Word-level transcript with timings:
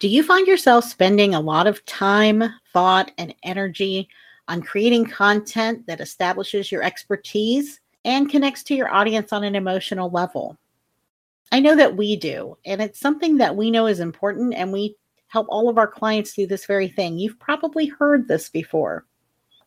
Do 0.00 0.06
you 0.06 0.22
find 0.22 0.46
yourself 0.46 0.84
spending 0.84 1.34
a 1.34 1.40
lot 1.40 1.66
of 1.66 1.84
time, 1.84 2.44
thought, 2.72 3.10
and 3.18 3.34
energy 3.42 4.08
on 4.46 4.62
creating 4.62 5.06
content 5.06 5.84
that 5.88 6.00
establishes 6.00 6.70
your 6.70 6.84
expertise 6.84 7.80
and 8.04 8.30
connects 8.30 8.62
to 8.64 8.76
your 8.76 8.94
audience 8.94 9.32
on 9.32 9.42
an 9.42 9.56
emotional 9.56 10.08
level? 10.08 10.56
I 11.50 11.58
know 11.58 11.74
that 11.74 11.96
we 11.96 12.14
do, 12.14 12.56
and 12.64 12.80
it's 12.80 13.00
something 13.00 13.38
that 13.38 13.56
we 13.56 13.72
know 13.72 13.88
is 13.88 13.98
important, 13.98 14.54
and 14.54 14.72
we 14.72 14.94
help 15.26 15.48
all 15.50 15.68
of 15.68 15.78
our 15.78 15.88
clients 15.88 16.32
do 16.32 16.46
this 16.46 16.64
very 16.64 16.86
thing. 16.86 17.18
You've 17.18 17.40
probably 17.40 17.86
heard 17.86 18.28
this 18.28 18.48
before. 18.48 19.04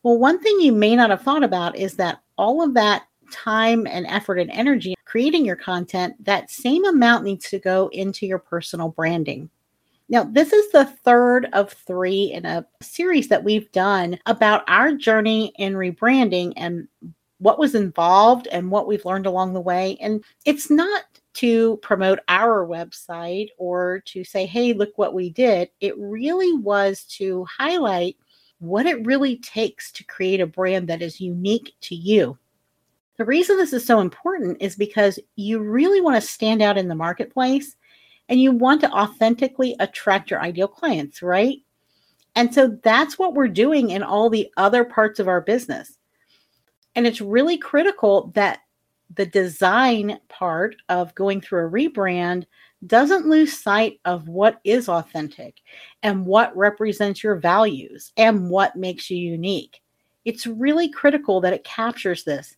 Well, 0.02 0.16
one 0.16 0.40
thing 0.40 0.60
you 0.60 0.72
may 0.72 0.96
not 0.96 1.10
have 1.10 1.20
thought 1.20 1.44
about 1.44 1.76
is 1.76 1.94
that 1.96 2.22
all 2.38 2.62
of 2.62 2.72
that 2.72 3.02
time 3.30 3.86
and 3.86 4.06
effort 4.06 4.38
and 4.38 4.50
energy 4.50 4.94
creating 5.04 5.44
your 5.44 5.56
content, 5.56 6.14
that 6.24 6.50
same 6.50 6.86
amount 6.86 7.24
needs 7.24 7.50
to 7.50 7.58
go 7.58 7.90
into 7.92 8.26
your 8.26 8.38
personal 8.38 8.88
branding. 8.88 9.50
Now, 10.12 10.24
this 10.24 10.52
is 10.52 10.70
the 10.70 10.84
third 10.84 11.48
of 11.54 11.72
three 11.72 12.24
in 12.24 12.44
a 12.44 12.66
series 12.82 13.28
that 13.28 13.44
we've 13.44 13.72
done 13.72 14.18
about 14.26 14.62
our 14.68 14.92
journey 14.92 15.54
in 15.56 15.72
rebranding 15.72 16.52
and 16.54 16.86
what 17.38 17.58
was 17.58 17.74
involved 17.74 18.46
and 18.48 18.70
what 18.70 18.86
we've 18.86 19.06
learned 19.06 19.24
along 19.24 19.54
the 19.54 19.60
way. 19.60 19.96
And 20.02 20.22
it's 20.44 20.70
not 20.70 21.04
to 21.34 21.78
promote 21.78 22.18
our 22.28 22.66
website 22.66 23.48
or 23.56 24.02
to 24.08 24.22
say, 24.22 24.44
hey, 24.44 24.74
look 24.74 24.90
what 24.96 25.14
we 25.14 25.30
did. 25.30 25.70
It 25.80 25.94
really 25.96 26.52
was 26.58 27.04
to 27.16 27.46
highlight 27.46 28.18
what 28.58 28.84
it 28.84 29.06
really 29.06 29.38
takes 29.38 29.90
to 29.92 30.04
create 30.04 30.42
a 30.42 30.46
brand 30.46 30.88
that 30.88 31.00
is 31.00 31.22
unique 31.22 31.72
to 31.80 31.94
you. 31.94 32.36
The 33.16 33.24
reason 33.24 33.56
this 33.56 33.72
is 33.72 33.86
so 33.86 34.00
important 34.00 34.58
is 34.60 34.76
because 34.76 35.18
you 35.36 35.60
really 35.60 36.02
want 36.02 36.16
to 36.16 36.28
stand 36.28 36.60
out 36.60 36.76
in 36.76 36.88
the 36.88 36.94
marketplace 36.94 37.76
and 38.28 38.40
you 38.40 38.52
want 38.52 38.80
to 38.80 38.90
authentically 38.90 39.76
attract 39.80 40.30
your 40.30 40.40
ideal 40.40 40.68
clients, 40.68 41.22
right? 41.22 41.58
And 42.34 42.52
so 42.54 42.78
that's 42.82 43.18
what 43.18 43.34
we're 43.34 43.48
doing 43.48 43.90
in 43.90 44.02
all 44.02 44.30
the 44.30 44.50
other 44.56 44.84
parts 44.84 45.20
of 45.20 45.28
our 45.28 45.40
business. 45.40 45.98
And 46.94 47.06
it's 47.06 47.20
really 47.20 47.58
critical 47.58 48.30
that 48.34 48.60
the 49.14 49.26
design 49.26 50.18
part 50.28 50.76
of 50.88 51.14
going 51.14 51.40
through 51.40 51.66
a 51.66 51.70
rebrand 51.70 52.44
doesn't 52.86 53.28
lose 53.28 53.62
sight 53.62 54.00
of 54.04 54.28
what 54.28 54.60
is 54.64 54.88
authentic 54.88 55.60
and 56.02 56.26
what 56.26 56.56
represents 56.56 57.22
your 57.22 57.36
values 57.36 58.12
and 58.16 58.48
what 58.50 58.76
makes 58.76 59.10
you 59.10 59.16
unique. 59.18 59.80
It's 60.24 60.46
really 60.46 60.88
critical 60.88 61.40
that 61.40 61.52
it 61.52 61.64
captures 61.64 62.24
this. 62.24 62.56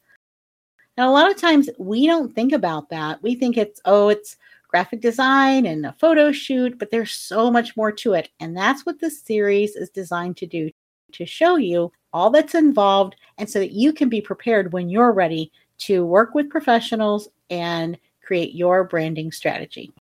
Now, 0.97 1.11
a 1.11 1.13
lot 1.13 1.31
of 1.31 1.37
times 1.37 1.69
we 1.79 2.07
don't 2.07 2.35
think 2.35 2.53
about 2.53 2.89
that. 2.91 3.23
We 3.23 3.35
think 3.35 3.57
it's, 3.57 3.81
oh, 3.85 4.09
it's 4.09 4.37
graphic 4.75 5.01
design 5.01 5.67
and 5.67 5.87
a 5.87 5.95
photo 6.01 6.33
shoot, 6.33 6.81
but 6.81 6.91
there's 6.91 7.12
so 7.12 7.49
much 7.49 7.77
more 7.77 7.93
to 7.93 8.12
it. 8.12 8.29
And 8.41 8.57
that's 8.57 8.85
what 8.85 8.99
this 8.99 9.23
series 9.23 9.77
is 9.77 9.89
designed 9.89 10.37
to 10.39 10.47
do 10.47 10.69
to 11.12 11.25
show 11.25 11.55
you 11.55 11.93
all 12.12 12.29
that's 12.29 12.57
involved 12.57 13.15
and 13.39 13.49
so 13.49 13.61
that 13.61 13.71
you 13.71 13.93
can 13.93 14.09
be 14.09 14.21
prepared 14.21 14.73
when 14.73 14.89
you're 14.89 15.12
ready 15.12 15.53
to 15.79 16.05
work 16.05 16.35
with 16.35 16.51
professionals 16.51 17.29
and 17.51 17.97
create 18.21 18.53
your 18.53 18.83
branding 18.83 19.31
strategy. 19.31 19.93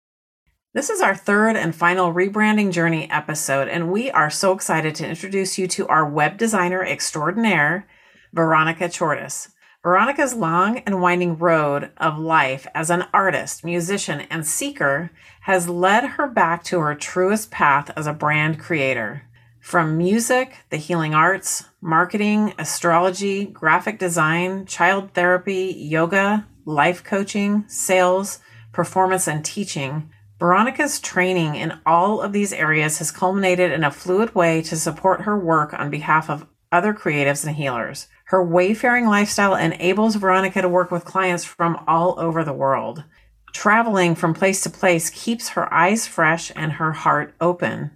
This 0.73 0.89
is 0.89 1.03
our 1.03 1.15
third 1.15 1.55
and 1.55 1.75
final 1.75 2.15
rebranding 2.15 2.73
journey 2.73 3.11
episode, 3.11 3.69
and 3.69 3.93
we 3.93 4.11
are 4.11 4.31
so 4.31 4.53
excited 4.53 4.95
to 4.95 5.07
introduce 5.07 5.59
you 5.59 5.69
to 5.69 5.87
our 5.89 6.09
web 6.09 6.39
designer 6.39 6.83
extraordinaire, 6.83 7.87
Veronica 8.33 8.85
Chordas. 8.85 9.51
Veronica's 9.83 10.35
long 10.35 10.79
and 10.79 11.03
winding 11.03 11.37
road 11.39 11.91
of 11.97 12.17
life 12.17 12.69
as 12.73 12.89
an 12.89 13.05
artist, 13.13 13.65
musician, 13.65 14.21
and 14.31 14.47
seeker 14.47 15.11
has 15.41 15.69
led 15.69 16.05
her 16.05 16.29
back 16.29 16.63
to 16.63 16.79
her 16.79 16.95
truest 16.95 17.51
path 17.51 17.91
as 17.97 18.07
a 18.07 18.13
brand 18.13 18.61
creator. 18.61 19.25
From 19.59 19.99
music, 19.99 20.59
the 20.71 20.77
healing 20.77 21.15
arts, 21.15 21.65
marketing, 21.81 22.55
astrology, 22.59 23.45
graphic 23.45 23.99
design, 23.99 24.67
child 24.67 25.15
therapy, 25.15 25.75
yoga, 25.77 26.47
life 26.65 27.03
coaching, 27.03 27.65
sales, 27.67 28.39
performance, 28.73 29.27
and 29.27 29.45
teaching, 29.45 30.11
Veronica's 30.39 31.01
training 31.01 31.57
in 31.57 31.81
all 31.85 32.21
of 32.21 32.33
these 32.33 32.53
areas 32.53 32.99
has 32.99 33.11
culminated 33.11 33.73
in 33.73 33.83
a 33.83 33.91
fluid 33.91 34.33
way 34.33 34.63
to 34.63 34.77
support 34.77 35.23
her 35.23 35.37
work 35.37 35.75
on 35.75 35.91
behalf 35.91 36.31
of 36.31 36.47
other 36.71 36.95
creatives 36.95 37.45
and 37.45 37.57
healers. 37.57 38.07
Her 38.33 38.43
wayfaring 38.43 39.05
lifestyle 39.05 39.55
enables 39.55 40.17
Veronica 40.17 40.63
to 40.63 40.69
work 40.69 40.91
with 40.91 41.05
clients 41.05 41.45
from 41.45 41.85
all 41.87 42.19
over 42.19 42.43
the 42.43 42.55
world. 42.55 43.05
Traveling 43.53 44.15
from 44.15 44.33
place 44.33 44.63
to 44.63 44.71
place 44.71 45.11
keeps 45.11 45.51
her 45.51 45.71
eyes 45.73 46.07
fresh 46.07 46.51
and 46.57 46.73
her 46.73 46.93
heart 46.93 47.35
open. 47.43 47.91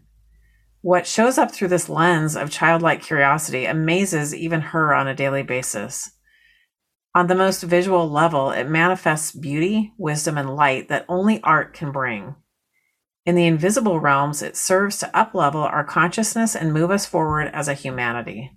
What 0.83 1.07
shows 1.07 1.39
up 1.39 1.53
through 1.53 1.69
this 1.69 1.89
lens 1.89 2.37
of 2.37 2.51
childlike 2.51 3.01
curiosity 3.01 3.65
amazes 3.65 4.35
even 4.35 4.61
her 4.61 4.93
on 4.93 5.09
a 5.09 5.15
daily 5.15 5.43
basis. 5.43 6.11
On 7.15 7.29
the 7.29 7.35
most 7.35 7.63
visual 7.63 8.07
level, 8.07 8.51
it 8.51 8.69
manifests 8.69 9.33
beauty, 9.33 9.95
wisdom, 9.97 10.37
and 10.37 10.55
light 10.55 10.91
that 10.91 11.07
only 11.09 11.43
art 11.45 11.73
can 11.73 11.93
bring. 11.93 12.35
In 13.25 13.37
the 13.37 13.47
invisible 13.47 14.01
realms, 14.01 14.43
it 14.43 14.55
serves 14.55 14.99
to 14.99 15.11
uplevel 15.15 15.65
our 15.65 15.83
consciousness 15.83 16.55
and 16.55 16.75
move 16.75 16.91
us 16.91 17.07
forward 17.07 17.49
as 17.55 17.69
a 17.69 17.75
humanity. 17.75 18.51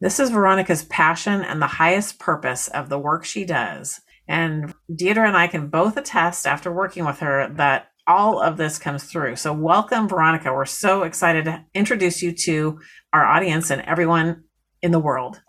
This 0.00 0.18
is 0.18 0.30
Veronica's 0.30 0.84
passion 0.84 1.42
and 1.42 1.62
the 1.62 1.66
highest 1.66 2.18
purpose 2.18 2.68
of 2.68 2.88
the 2.88 2.98
work 2.98 3.24
she 3.24 3.44
does. 3.44 4.00
And 4.26 4.74
Deirdre 4.94 5.26
and 5.26 5.36
I 5.36 5.46
can 5.46 5.68
both 5.68 5.96
attest 5.96 6.46
after 6.46 6.72
working 6.72 7.04
with 7.04 7.20
her 7.20 7.48
that 7.56 7.88
all 8.06 8.40
of 8.40 8.56
this 8.56 8.78
comes 8.78 9.04
through. 9.04 9.36
So, 9.36 9.52
welcome, 9.52 10.08
Veronica. 10.08 10.52
We're 10.52 10.64
so 10.64 11.02
excited 11.02 11.44
to 11.44 11.64
introduce 11.74 12.22
you 12.22 12.32
to 12.32 12.80
our 13.12 13.24
audience 13.24 13.70
and 13.70 13.82
everyone 13.82 14.44
in 14.82 14.90
the 14.90 14.98
world. 14.98 15.40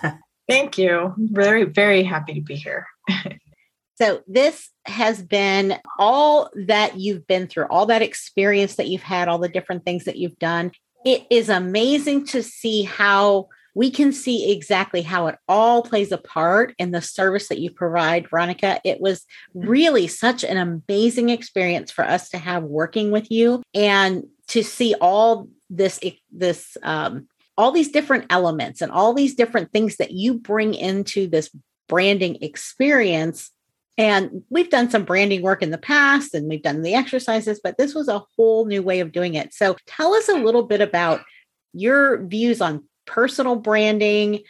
Thank 0.48 0.78
you. 0.78 1.14
Very, 1.16 1.64
very 1.64 2.02
happy 2.02 2.34
to 2.34 2.40
be 2.40 2.54
here. 2.56 2.86
so, 3.94 4.22
this 4.26 4.70
has 4.86 5.22
been 5.22 5.78
all 5.98 6.50
that 6.66 6.98
you've 6.98 7.26
been 7.26 7.46
through, 7.46 7.66
all 7.70 7.86
that 7.86 8.02
experience 8.02 8.76
that 8.76 8.88
you've 8.88 9.02
had, 9.02 9.28
all 9.28 9.38
the 9.38 9.48
different 9.48 9.84
things 9.84 10.04
that 10.04 10.16
you've 10.16 10.38
done. 10.38 10.72
It 11.04 11.26
is 11.30 11.48
amazing 11.48 12.26
to 12.28 12.42
see 12.42 12.82
how 12.82 13.48
we 13.74 13.90
can 13.90 14.12
see 14.12 14.52
exactly 14.52 15.02
how 15.02 15.26
it 15.26 15.36
all 15.48 15.82
plays 15.82 16.12
a 16.12 16.18
part 16.18 16.74
in 16.78 16.92
the 16.92 17.02
service 17.02 17.48
that 17.48 17.58
you 17.58 17.70
provide, 17.70 18.28
Veronica. 18.30 18.80
It 18.84 19.00
was 19.00 19.26
really 19.52 20.06
such 20.06 20.44
an 20.44 20.56
amazing 20.56 21.28
experience 21.28 21.90
for 21.90 22.04
us 22.04 22.30
to 22.30 22.38
have 22.38 22.62
working 22.62 23.10
with 23.10 23.30
you 23.30 23.62
and 23.74 24.24
to 24.48 24.62
see 24.62 24.94
all 25.00 25.48
this 25.70 25.98
this 26.30 26.76
um, 26.82 27.28
all 27.56 27.72
these 27.72 27.90
different 27.90 28.26
elements 28.30 28.80
and 28.80 28.92
all 28.92 29.12
these 29.12 29.34
different 29.34 29.72
things 29.72 29.96
that 29.96 30.12
you 30.12 30.34
bring 30.34 30.74
into 30.74 31.26
this 31.26 31.50
branding 31.88 32.38
experience 32.42 33.50
and 33.96 34.42
we've 34.50 34.70
done 34.70 34.90
some 34.90 35.04
branding 35.04 35.42
work 35.42 35.62
in 35.62 35.70
the 35.70 35.78
past 35.78 36.34
and 36.34 36.48
we've 36.48 36.62
done 36.62 36.82
the 36.82 36.94
exercises, 36.94 37.60
but 37.62 37.78
this 37.78 37.94
was 37.94 38.08
a 38.08 38.24
whole 38.36 38.64
new 38.66 38.82
way 38.82 38.98
of 39.00 39.12
doing 39.12 39.34
it. 39.34 39.54
So 39.54 39.76
tell 39.86 40.14
us 40.14 40.28
a 40.28 40.34
little 40.34 40.64
bit 40.64 40.80
about 40.80 41.20
your 41.72 42.24
views 42.26 42.60
on 42.60 42.84
personal 43.06 43.56
branding, 43.56 44.40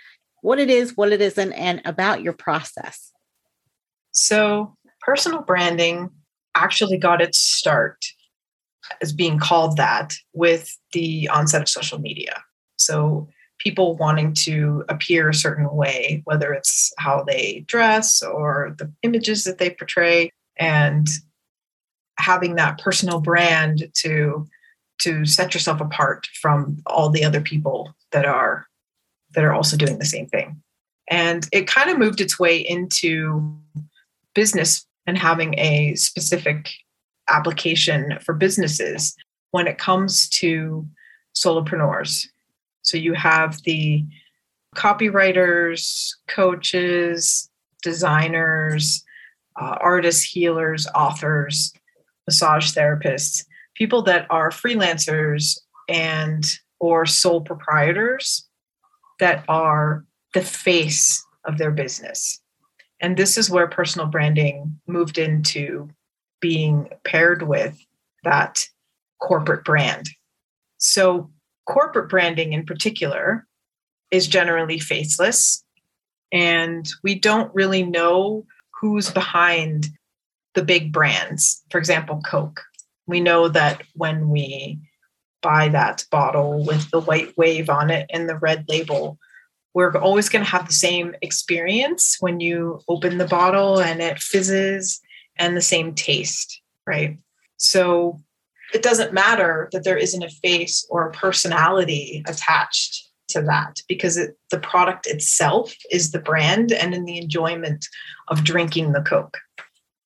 what 0.42 0.58
it 0.58 0.70
is, 0.70 0.96
what 0.96 1.12
it 1.12 1.20
isn't, 1.20 1.52
and 1.52 1.80
about 1.84 2.22
your 2.22 2.32
process. 2.32 3.12
So, 4.12 4.76
personal 5.00 5.42
branding 5.42 6.10
actually 6.54 6.98
got 6.98 7.20
its 7.20 7.38
start 7.38 8.04
as 9.00 9.12
being 9.12 9.38
called 9.38 9.76
that 9.76 10.14
with 10.32 10.76
the 10.92 11.28
onset 11.28 11.62
of 11.62 11.68
social 11.68 11.98
media. 11.98 12.42
So 12.76 13.28
people 13.58 13.96
wanting 13.96 14.34
to 14.34 14.84
appear 14.88 15.28
a 15.28 15.34
certain 15.34 15.70
way, 15.74 16.22
whether 16.24 16.52
it's 16.52 16.92
how 16.98 17.24
they 17.24 17.64
dress 17.66 18.22
or 18.22 18.74
the 18.78 18.92
images 19.02 19.44
that 19.44 19.58
they 19.58 19.70
portray, 19.70 20.30
and 20.58 21.08
having 22.18 22.56
that 22.56 22.78
personal 22.78 23.20
brand 23.20 23.90
to 23.94 24.46
to 25.00 25.24
set 25.24 25.54
yourself 25.54 25.80
apart 25.80 26.26
from 26.40 26.80
all 26.86 27.10
the 27.10 27.24
other 27.24 27.40
people 27.40 27.92
that 28.14 28.24
are 28.24 28.66
that 29.34 29.44
are 29.44 29.52
also 29.52 29.76
doing 29.76 29.98
the 29.98 30.06
same 30.06 30.26
thing. 30.26 30.62
And 31.10 31.46
it 31.52 31.66
kind 31.66 31.90
of 31.90 31.98
moved 31.98 32.20
its 32.20 32.38
way 32.38 32.56
into 32.56 33.54
business 34.34 34.86
and 35.06 35.18
having 35.18 35.58
a 35.58 35.94
specific 35.96 36.70
application 37.28 38.18
for 38.24 38.32
businesses 38.32 39.14
when 39.50 39.66
it 39.66 39.76
comes 39.76 40.28
to 40.28 40.86
solopreneurs. 41.36 42.26
So 42.82 42.96
you 42.96 43.14
have 43.14 43.60
the 43.64 44.04
copywriters, 44.76 46.10
coaches, 46.28 47.50
designers, 47.82 49.04
uh, 49.60 49.76
artists, 49.80 50.22
healers, 50.22 50.86
authors, 50.94 51.72
massage 52.26 52.72
therapists, 52.72 53.44
people 53.74 54.02
that 54.02 54.26
are 54.30 54.50
freelancers 54.50 55.58
and 55.88 56.44
or 56.84 57.06
sole 57.06 57.40
proprietors 57.40 58.46
that 59.18 59.42
are 59.48 60.04
the 60.34 60.42
face 60.42 61.24
of 61.46 61.56
their 61.56 61.70
business. 61.70 62.40
And 63.00 63.16
this 63.16 63.38
is 63.38 63.48
where 63.48 63.66
personal 63.66 64.06
branding 64.06 64.78
moved 64.86 65.16
into 65.16 65.88
being 66.40 66.90
paired 67.04 67.42
with 67.42 67.78
that 68.22 68.66
corporate 69.18 69.64
brand. 69.64 70.10
So, 70.76 71.30
corporate 71.66 72.10
branding 72.10 72.52
in 72.52 72.66
particular 72.66 73.46
is 74.10 74.26
generally 74.26 74.78
faceless, 74.78 75.64
and 76.32 76.86
we 77.02 77.14
don't 77.14 77.54
really 77.54 77.82
know 77.82 78.44
who's 78.78 79.10
behind 79.10 79.88
the 80.54 80.62
big 80.62 80.92
brands. 80.92 81.62
For 81.70 81.78
example, 81.78 82.20
Coke. 82.26 82.60
We 83.06 83.20
know 83.20 83.48
that 83.48 83.82
when 83.94 84.28
we 84.28 84.80
buy 85.44 85.68
that 85.68 86.04
bottle 86.10 86.64
with 86.64 86.90
the 86.90 87.02
white 87.02 87.36
wave 87.36 87.68
on 87.68 87.90
it 87.90 88.06
and 88.10 88.28
the 88.28 88.38
red 88.38 88.64
label, 88.68 89.18
we're 89.74 89.94
always 89.98 90.30
going 90.30 90.42
to 90.42 90.50
have 90.50 90.66
the 90.66 90.72
same 90.72 91.14
experience 91.20 92.16
when 92.20 92.40
you 92.40 92.80
open 92.88 93.18
the 93.18 93.26
bottle 93.26 93.78
and 93.78 94.00
it 94.00 94.18
fizzes 94.18 95.00
and 95.36 95.54
the 95.54 95.60
same 95.60 95.94
taste, 95.94 96.62
right? 96.86 97.18
So 97.58 98.20
it 98.72 98.82
doesn't 98.82 99.12
matter 99.12 99.68
that 99.72 99.84
there 99.84 99.98
isn't 99.98 100.22
a 100.22 100.30
face 100.30 100.86
or 100.88 101.06
a 101.06 101.12
personality 101.12 102.24
attached 102.26 103.10
to 103.28 103.42
that 103.42 103.82
because 103.86 104.16
it, 104.16 104.38
the 104.50 104.58
product 104.58 105.06
itself 105.06 105.74
is 105.90 106.10
the 106.10 106.20
brand 106.20 106.72
and 106.72 106.94
in 106.94 107.04
the 107.04 107.18
enjoyment 107.18 107.86
of 108.28 108.44
drinking 108.44 108.92
the 108.92 109.02
Coke. 109.02 109.38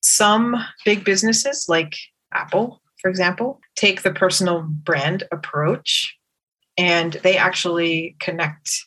Some 0.00 0.56
big 0.84 1.04
businesses 1.04 1.66
like 1.68 1.96
Apple, 2.32 2.80
for 3.00 3.08
example, 3.08 3.60
take 3.78 4.02
the 4.02 4.12
personal 4.12 4.62
brand 4.62 5.22
approach 5.30 6.16
and 6.76 7.14
they 7.22 7.36
actually 7.36 8.16
connect 8.18 8.84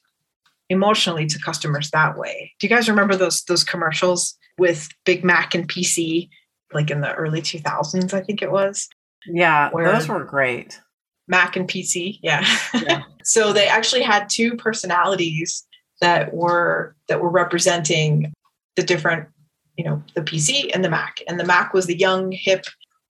emotionally 0.70 1.26
to 1.26 1.40
customers 1.40 1.90
that 1.92 2.18
way. 2.18 2.52
Do 2.60 2.68
you 2.68 2.70
guys 2.70 2.90
remember 2.90 3.16
those 3.16 3.44
those 3.44 3.64
commercials 3.64 4.38
with 4.58 4.90
Big 5.06 5.24
Mac 5.24 5.56
and 5.56 5.68
PC 5.68 6.30
like 6.74 6.92
in 6.92 7.02
the 7.02 7.14
early 7.14 7.42
2000s 7.42 8.14
I 8.14 8.22
think 8.22 8.42
it 8.42 8.52
was? 8.52 8.90
Yeah, 9.26 9.70
those 9.74 10.08
were 10.08 10.24
great. 10.24 10.80
Mac 11.28 11.56
and 11.56 11.68
PC, 11.68 12.20
yeah. 12.22 12.46
yeah. 12.74 13.04
so 13.24 13.54
they 13.54 13.68
actually 13.68 14.02
had 14.02 14.30
two 14.30 14.56
personalities 14.56 15.66
that 16.02 16.34
were 16.34 16.96
that 17.08 17.22
were 17.22 17.30
representing 17.30 18.34
the 18.76 18.84
different, 18.84 19.30
you 19.78 19.86
know, 19.86 20.04
the 20.16 20.22
PC 20.22 20.72
and 20.74 20.84
the 20.84 20.90
Mac. 20.90 21.22
And 21.28 21.40
the 21.40 21.46
Mac 21.46 21.74
was 21.74 21.86
the 21.86 21.98
young 21.98 22.32
hip 22.32 22.66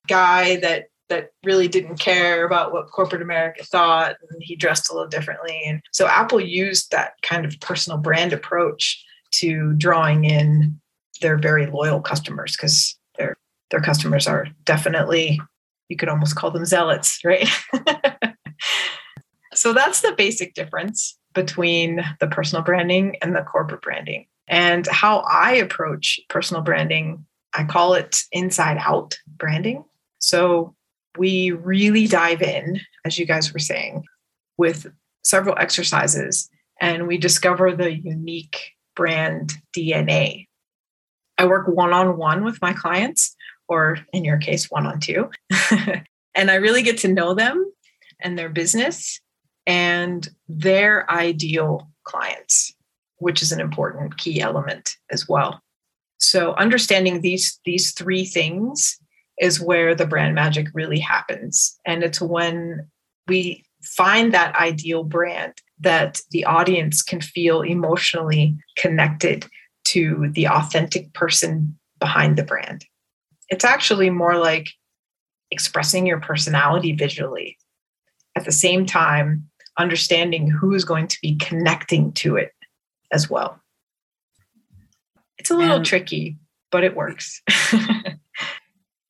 guy 0.08 0.58
that 0.58 0.91
that 1.12 1.32
really 1.44 1.68
didn't 1.68 1.98
care 1.98 2.46
about 2.46 2.72
what 2.72 2.90
corporate 2.90 3.22
America 3.22 3.64
thought, 3.66 4.16
and 4.32 4.42
he 4.42 4.56
dressed 4.56 4.90
a 4.90 4.94
little 4.94 5.10
differently. 5.10 5.62
And 5.68 5.82
so 5.92 6.08
Apple 6.08 6.40
used 6.40 6.90
that 6.92 7.14
kind 7.22 7.46
of 7.46 7.60
personal 7.60 8.00
brand 8.00 8.32
approach 8.32 9.04
to 9.32 9.74
drawing 9.74 10.24
in 10.24 10.80
their 11.22 11.38
very 11.38 11.68
loyal 11.68 12.00
customers 12.02 12.56
because 12.56 12.98
their 13.18 13.36
their 13.70 13.82
customers 13.82 14.26
are 14.26 14.48
definitely 14.64 15.40
you 15.90 15.98
could 15.98 16.10
almost 16.10 16.38
call 16.38 16.50
them 16.50 16.66
zealots, 16.66 17.20
right? 17.26 17.50
so 19.54 19.74
that's 19.74 20.00
the 20.00 20.14
basic 20.18 20.54
difference 20.54 21.18
between 21.34 22.02
the 22.22 22.28
personal 22.28 22.64
branding 22.64 23.18
and 23.22 23.36
the 23.36 23.42
corporate 23.42 23.82
branding. 23.82 24.26
And 24.48 24.88
how 24.88 25.20
I 25.30 25.56
approach 25.56 26.22
personal 26.30 26.64
branding, 26.64 27.26
I 27.54 27.66
call 27.66 27.94
it 27.96 28.22
inside 28.32 28.78
out 28.80 29.18
branding. 29.28 29.84
So 30.20 30.76
we 31.18 31.52
really 31.52 32.08
dive 32.08 32.42
in, 32.42 32.80
as 33.06 33.18
you 33.18 33.26
guys 33.26 33.54
were 33.54 33.60
saying, 33.60 34.04
with 34.58 34.88
several 35.24 35.56
exercises 35.58 36.50
and 36.80 37.08
we 37.08 37.18
discover 37.18 37.76
the 37.76 37.94
unique 37.94 38.72
brand 38.96 39.54
DNA. 39.76 40.48
I 41.38 41.46
work 41.46 41.68
one 41.68 41.94
on 41.94 42.18
one 42.18 42.44
with 42.44 42.62
my 42.62 42.74
clients, 42.74 43.36
or 43.68 44.00
in 44.14 44.26
your 44.26 44.38
case, 44.38 44.70
one 44.70 44.86
on 44.86 45.00
two. 45.00 45.30
and 46.36 46.52
I 46.52 46.56
really 46.56 46.82
get 46.82 46.98
to 47.00 47.08
know 47.08 47.34
them 47.34 47.72
and 48.20 48.38
their 48.38 48.50
business 48.50 49.20
and 49.66 50.28
their 50.50 51.10
ideal 51.10 51.90
clients, 52.04 52.74
which 53.18 53.42
is 53.42 53.52
an 53.52 53.62
important 53.62 54.18
key 54.18 54.42
element 54.42 54.98
as 55.12 55.30
well. 55.30 55.62
So 56.20 56.54
understanding 56.56 57.22
these 57.22 57.60
these 57.66 57.94
three 57.94 58.26
things 58.26 59.00
is 59.42 59.60
where 59.60 59.94
the 59.96 60.06
brand 60.06 60.36
magic 60.36 60.68
really 60.74 61.00
happens. 61.00 61.78
And 61.86 62.04
it's 62.04 62.22
when 62.22 62.88
we 63.28 63.66
find 63.84 64.34
that 64.34 64.56
ideal 64.56 65.04
brand 65.04 65.54
that 65.80 66.22
the 66.30 66.46
audience 66.46 67.02
can 67.02 67.20
feel 67.20 67.62
emotionally 67.62 68.56
connected 68.78 69.48
to 69.84 70.30
the 70.34 70.48
authentic 70.48 71.12
person 71.14 71.78
behind 72.00 72.38
the 72.38 72.44
brand. 72.44 72.86
It's 73.50 73.66
actually 73.66 74.12
more 74.12 74.38
like 74.38 74.70
expressing 75.50 76.06
your 76.06 76.22
personality 76.22 76.94
visually. 76.94 77.58
At 78.36 78.46
the 78.46 78.52
same 78.52 78.86
time, 78.86 79.50
understanding 79.78 80.50
who 80.50 80.76
is 80.76 80.86
going 80.86 81.08
to 81.08 81.18
be 81.22 81.36
connecting 81.38 82.12
to 82.14 82.36
it 82.36 82.52
as 83.12 83.30
well. 83.30 83.60
It's 85.40 85.50
a 85.50 85.56
little 85.56 85.82
tricky, 85.82 86.38
but 86.72 86.84
it 86.84 86.96
works. 86.96 87.42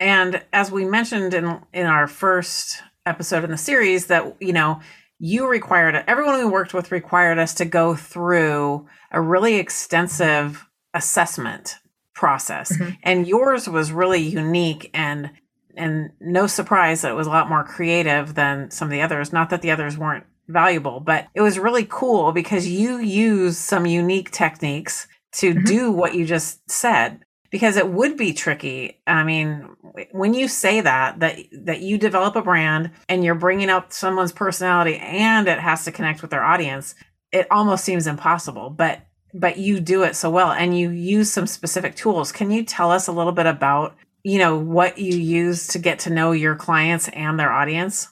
And 0.02 0.44
as 0.52 0.72
we 0.72 0.84
mentioned 0.84 1.34
in 1.36 1.60
in 1.72 1.86
our 1.86 2.08
first 2.08 2.82
episode 3.06 3.44
in 3.44 3.52
the 3.52 3.58
series, 3.58 4.08
that 4.08 4.36
you 4.42 4.52
know 4.52 4.82
you 5.20 5.48
required 5.48 6.04
everyone 6.08 6.40
we 6.40 6.46
worked 6.46 6.74
with 6.74 6.92
required 6.92 7.38
us 7.38 7.54
to 7.54 7.66
go 7.66 7.96
through 7.96 8.88
a 9.12 9.22
really 9.22 9.56
extensive 9.56 10.68
assessment 10.96 11.78
process, 12.16 12.76
mm-hmm. 12.76 12.94
and 13.04 13.28
yours 13.28 13.70
was 13.70 13.92
really 13.92 14.22
unique 14.22 14.90
and 14.96 15.30
and 15.78 16.10
no 16.20 16.48
surprise 16.48 17.04
that 17.04 17.12
it 17.12 17.16
was 17.16 17.28
a 17.28 17.32
lot 17.32 17.48
more 17.48 17.64
creative 17.64 18.34
than 18.34 18.72
some 18.72 18.88
of 18.88 18.92
the 18.92 19.04
others. 19.04 19.32
Not 19.32 19.52
that 19.52 19.62
the 19.62 19.72
others 19.72 20.00
weren't 20.00 20.26
valuable, 20.48 21.00
but 21.00 21.28
it 21.36 21.42
was 21.42 21.60
really 21.60 21.86
cool 21.88 22.32
because 22.32 22.68
you 22.68 22.98
use 22.98 23.56
some 23.56 23.86
unique 23.86 24.32
techniques 24.32 25.08
to 25.34 25.54
mm-hmm. 25.54 25.64
do 25.64 25.92
what 25.92 26.16
you 26.16 26.26
just 26.26 26.68
said 26.70 27.24
because 27.52 27.76
it 27.76 27.90
would 27.90 28.18
be 28.18 28.34
tricky. 28.34 29.02
I 29.06 29.24
mean, 29.24 29.70
when 30.12 30.34
you 30.34 30.48
say 30.48 30.82
that 30.82 31.20
that 31.20 31.38
that 31.52 31.82
you 31.82 31.98
develop 31.98 32.36
a 32.36 32.42
brand 32.42 32.92
and 33.10 33.24
you're 33.24 33.36
bringing 33.36 33.70
out 33.70 33.94
someone's 33.94 34.32
personality 34.32 34.98
and 34.98 35.48
it 35.48 35.60
has 35.60 35.84
to 35.86 35.92
connect 35.92 36.22
with 36.22 36.32
their 36.32 36.44
audience, 36.44 36.96
it 37.32 37.48
almost 37.52 37.84
seems 37.84 38.08
impossible. 38.08 38.70
But 38.70 39.02
but 39.34 39.58
you 39.58 39.80
do 39.80 40.04
it 40.04 40.16
so 40.16 40.30
well 40.30 40.52
and 40.52 40.78
you 40.78 40.90
use 40.90 41.32
some 41.32 41.46
specific 41.46 41.96
tools. 41.96 42.32
Can 42.32 42.52
you 42.52 42.64
tell 42.64 42.92
us 42.92 43.08
a 43.08 43.14
little 43.14 43.32
bit 43.32 43.46
about, 43.46 43.96
you 44.24 44.40
know, 44.40 44.58
what 44.58 44.98
you 44.98 45.18
use 45.18 45.68
to 45.68 45.80
get 45.80 46.00
to 46.00 46.10
know 46.10 46.32
your 46.32 46.56
clients 46.56 47.10
and 47.10 47.40
their 47.40 47.52
audience? 47.52 48.10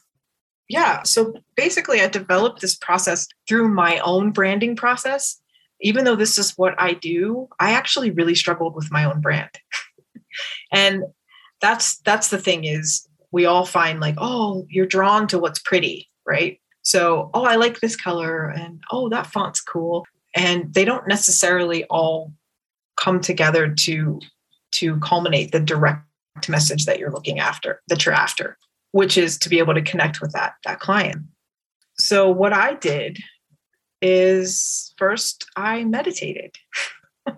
Yeah, 0.69 1.01
so 1.03 1.33
basically 1.55 1.99
I 1.99 2.07
developed 2.07 2.61
this 2.61 2.75
process 2.75 3.27
through 3.47 3.69
my 3.69 3.99
own 3.99 4.31
branding 4.31 4.75
process 4.75 5.41
even 5.81 6.05
though 6.05 6.15
this 6.15 6.37
is 6.37 6.57
what 6.57 6.75
I 6.77 6.93
do, 6.93 7.47
I 7.59 7.71
actually 7.71 8.11
really 8.11 8.35
struggled 8.35 8.75
with 8.75 8.91
my 8.91 9.05
own 9.05 9.21
brand. 9.21 9.49
and 10.71 11.03
that's 11.61 11.97
that's 11.99 12.29
the 12.29 12.37
thing 12.37 12.63
is 12.63 13.07
we 13.31 13.45
all 13.45 13.65
find 13.65 13.99
like, 13.99 14.15
oh, 14.17 14.65
you're 14.69 14.85
drawn 14.85 15.27
to 15.27 15.39
what's 15.39 15.59
pretty, 15.59 16.09
right? 16.25 16.59
So, 16.81 17.29
oh, 17.33 17.43
I 17.43 17.55
like 17.55 17.79
this 17.79 17.95
color 17.95 18.49
and 18.49 18.81
oh, 18.91 19.09
that 19.09 19.27
font's 19.27 19.61
cool. 19.61 20.05
And 20.35 20.73
they 20.73 20.85
don't 20.85 21.07
necessarily 21.07 21.83
all 21.85 22.33
come 22.97 23.19
together 23.21 23.73
to 23.73 24.19
to 24.71 24.99
culminate 24.99 25.51
the 25.51 25.59
direct 25.59 26.03
message 26.47 26.85
that 26.85 26.99
you're 26.99 27.11
looking 27.11 27.39
after, 27.39 27.81
that 27.87 28.05
you're 28.05 28.15
after. 28.15 28.57
which 28.91 29.17
is 29.17 29.37
to 29.37 29.49
be 29.49 29.59
able 29.59 29.73
to 29.73 29.81
connect 29.81 30.21
with 30.21 30.31
that 30.33 30.53
that 30.65 30.79
client. 30.79 31.23
So 31.97 32.29
what 32.29 32.53
I 32.53 32.75
did 32.75 33.19
is 34.01 34.93
first 34.97 35.45
I 35.55 35.83
meditated. 35.83 36.55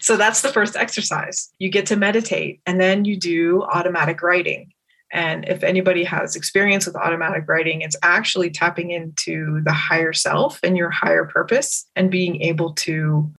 so 0.00 0.16
that's 0.16 0.42
the 0.42 0.52
first 0.52 0.76
exercise. 0.76 1.50
You 1.58 1.68
get 1.68 1.86
to 1.86 1.96
meditate 1.96 2.60
and 2.66 2.80
then 2.80 3.04
you 3.04 3.18
do 3.18 3.62
automatic 3.62 4.22
writing. 4.22 4.72
And 5.12 5.48
if 5.48 5.62
anybody 5.62 6.04
has 6.04 6.34
experience 6.34 6.86
with 6.86 6.96
automatic 6.96 7.44
writing, 7.48 7.82
it's 7.82 7.96
actually 8.02 8.50
tapping 8.50 8.90
into 8.90 9.60
the 9.64 9.72
higher 9.72 10.12
self 10.12 10.58
and 10.62 10.76
your 10.76 10.90
higher 10.90 11.24
purpose 11.24 11.86
and 11.94 12.10
being 12.10 12.42
able 12.42 12.74
to 12.74 13.32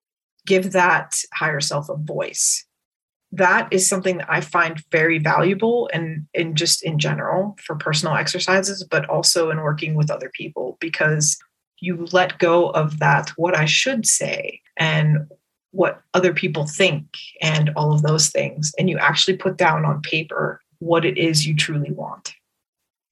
give 0.45 0.71
that 0.71 1.15
higher 1.33 1.59
self 1.59 1.89
a 1.89 1.97
voice. 1.97 2.65
That 3.33 3.67
is 3.71 3.89
something 3.89 4.19
that 4.19 4.31
I 4.31 4.39
find 4.39 4.81
very 4.91 5.19
valuable 5.19 5.89
and 5.93 6.25
in, 6.33 6.47
in 6.47 6.55
just 6.55 6.81
in 6.83 6.97
general 6.97 7.57
for 7.61 7.75
personal 7.75 8.15
exercises, 8.15 8.85
but 8.89 9.05
also 9.09 9.49
in 9.49 9.61
working 9.61 9.95
with 9.95 10.09
other 10.09 10.31
people 10.33 10.77
because 10.79 11.37
you 11.79 12.07
let 12.11 12.39
go 12.39 12.69
of 12.69 12.99
that, 12.99 13.29
what 13.37 13.55
I 13.55 13.65
should 13.65 14.05
say, 14.05 14.61
and 14.77 15.27
what 15.71 16.01
other 16.13 16.33
people 16.33 16.65
think, 16.65 17.05
and 17.41 17.71
all 17.75 17.93
of 17.93 18.01
those 18.01 18.29
things. 18.29 18.73
And 18.79 18.89
you 18.89 18.97
actually 18.97 19.37
put 19.37 19.57
down 19.57 19.85
on 19.85 20.01
paper 20.01 20.61
what 20.79 21.05
it 21.05 21.17
is 21.17 21.45
you 21.45 21.55
truly 21.55 21.91
want. 21.91 22.33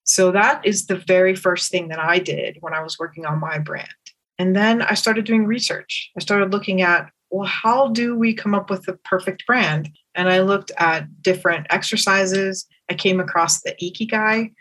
So 0.04 0.32
that 0.32 0.66
is 0.66 0.86
the 0.86 0.98
very 0.98 1.36
first 1.36 1.72
thing 1.72 1.88
that 1.90 2.00
I 2.00 2.20
did 2.20 2.58
when 2.62 2.74
I 2.74 2.82
was 2.82 3.00
working 3.00 3.26
on 3.26 3.40
my 3.40 3.58
brand. 3.58 3.90
And 4.38 4.56
then 4.56 4.82
I 4.82 4.94
started 4.94 5.26
doing 5.26 5.46
research. 5.46 6.12
I 6.16 6.22
started 6.22 6.52
looking 6.52 6.82
at, 6.82 7.10
well, 7.32 7.48
how 7.48 7.90
do 7.90 8.16
we 8.16 8.34
come 8.34 8.54
up 8.54 8.70
with 8.70 8.84
the 8.84 8.94
perfect 9.04 9.46
brand? 9.48 9.90
And 10.14 10.30
I 10.30 10.42
looked 10.42 10.72
at 10.78 11.22
different 11.22 11.68
exercises. 11.70 12.68
I 12.90 12.94
came 12.94 13.20
across 13.20 13.62
the 13.62 13.76
Ikigai, 13.82 14.54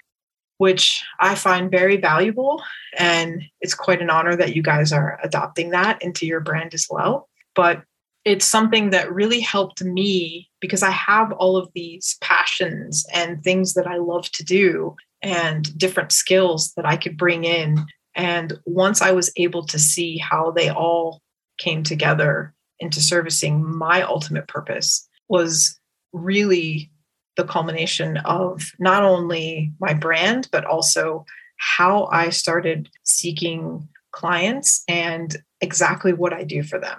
which 0.59 1.03
I 1.21 1.35
find 1.35 1.71
very 1.71 1.97
valuable. 1.97 2.63
And 2.97 3.43
it's 3.61 3.75
quite 3.75 4.01
an 4.01 4.11
honor 4.11 4.37
that 4.37 4.55
you 4.55 4.63
guys 4.63 4.93
are 4.93 5.19
adopting 5.23 5.71
that 5.71 6.03
into 6.03 6.27
your 6.27 6.41
brand 6.41 6.75
as 6.75 6.87
well. 6.89 7.29
But 7.55 7.83
it's 8.25 8.47
something 8.47 8.91
that 8.91 9.13
really 9.13 9.41
helped 9.41 9.83
me 9.85 10.49
because 10.61 10.83
I 10.83 10.91
have 10.91 11.33
all 11.33 11.57
of 11.57 11.69
these 11.75 12.17
passions 12.21 13.05
and 13.13 13.43
things 13.43 13.75
that 13.75 13.87
I 13.87 13.97
love 13.97 14.31
to 14.33 14.45
do 14.45 14.97
and 15.21 15.77
different 15.77 16.13
skills 16.13 16.73
that 16.77 16.87
I 16.87 16.97
could 16.97 17.17
bring 17.17 17.45
in. 17.45 17.85
And 18.15 18.55
once 18.65 19.03
I 19.03 19.13
was 19.13 19.33
able 19.37 19.67
to 19.67 19.79
see 19.79 20.17
how 20.19 20.53
they 20.53 20.71
all 20.71 21.21
came 21.59 21.83
together 21.83 22.55
into 22.81 23.01
servicing 23.01 23.65
my 23.65 24.03
ultimate 24.03 24.49
purpose 24.49 25.07
was 25.29 25.79
really 26.13 26.91
the 27.37 27.45
culmination 27.45 28.19
of 28.19 28.73
not 28.79 29.03
only 29.03 29.73
my 29.81 29.95
brand, 29.95 30.49
but 30.53 30.65
also 30.65 31.25
how 31.57 32.07
I 32.07 32.31
started 32.31 32.89
seeking 33.03 33.89
clients 34.13 34.85
and 34.89 35.37
exactly 35.61 36.13
what 36.13 36.33
I 36.33 36.45
do 36.45 36.63
for 36.63 36.79
them. 36.79 36.99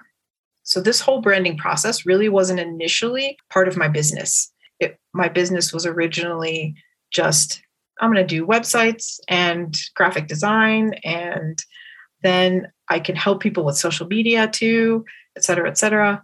So, 0.64 0.82
this 0.82 1.00
whole 1.00 1.22
branding 1.22 1.58
process 1.58 2.06
really 2.06 2.30
wasn't 2.30 2.60
initially 2.60 3.38
part 3.52 3.68
of 3.68 3.78
my 3.78 3.88
business. 3.88 4.52
It, 4.80 4.98
my 5.14 5.30
business 5.30 5.72
was 5.72 5.86
originally 5.86 6.76
just 7.12 7.62
I'm 8.02 8.12
going 8.12 8.28
to 8.28 8.36
do 8.36 8.46
websites 8.46 9.20
and 9.30 9.78
graphic 9.96 10.28
design, 10.28 10.96
and 11.04 11.58
then 12.24 12.72
I 12.90 13.00
can 13.00 13.16
help 13.16 13.42
people 13.42 13.64
with 13.64 13.78
social 13.78 14.08
media 14.08 14.48
too, 14.48 15.06
et 15.38 15.44
cetera, 15.44 15.70
et 15.70 15.78
cetera 15.78 16.22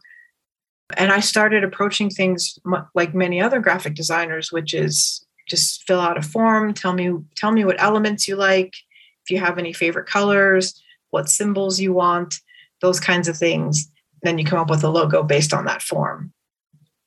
and 0.98 1.12
I 1.12 1.20
started 1.20 1.64
approaching 1.64 2.10
things 2.10 2.60
like 2.94 3.14
many 3.14 3.42
other 3.42 3.60
graphic 3.60 3.96
designers, 3.96 4.52
which 4.52 4.74
is 4.74 5.26
just 5.48 5.84
fill 5.84 6.00
out 6.00 6.18
a 6.18 6.22
form, 6.22 6.74
tell 6.74 6.94
me 6.94 7.12
tell 7.36 7.52
me 7.52 7.66
what 7.66 7.82
elements 7.82 8.28
you 8.28 8.36
like, 8.36 8.76
if 9.24 9.30
you 9.30 9.40
have 9.40 9.58
any 9.58 9.74
favorite 9.74 10.08
colors, 10.08 10.82
what 11.10 11.30
symbols 11.30 11.80
you 11.80 11.94
want, 11.94 12.36
those 12.82 13.00
kinds 13.00 13.28
of 13.28 13.38
things. 13.38 13.92
Then 14.24 14.38
you 14.38 14.46
come 14.46 14.60
up 14.60 14.70
with 14.70 14.84
a 14.84 14.90
logo 14.90 15.24
based 15.24 15.54
on 15.54 15.66
that 15.66 15.82
form. 15.82 16.32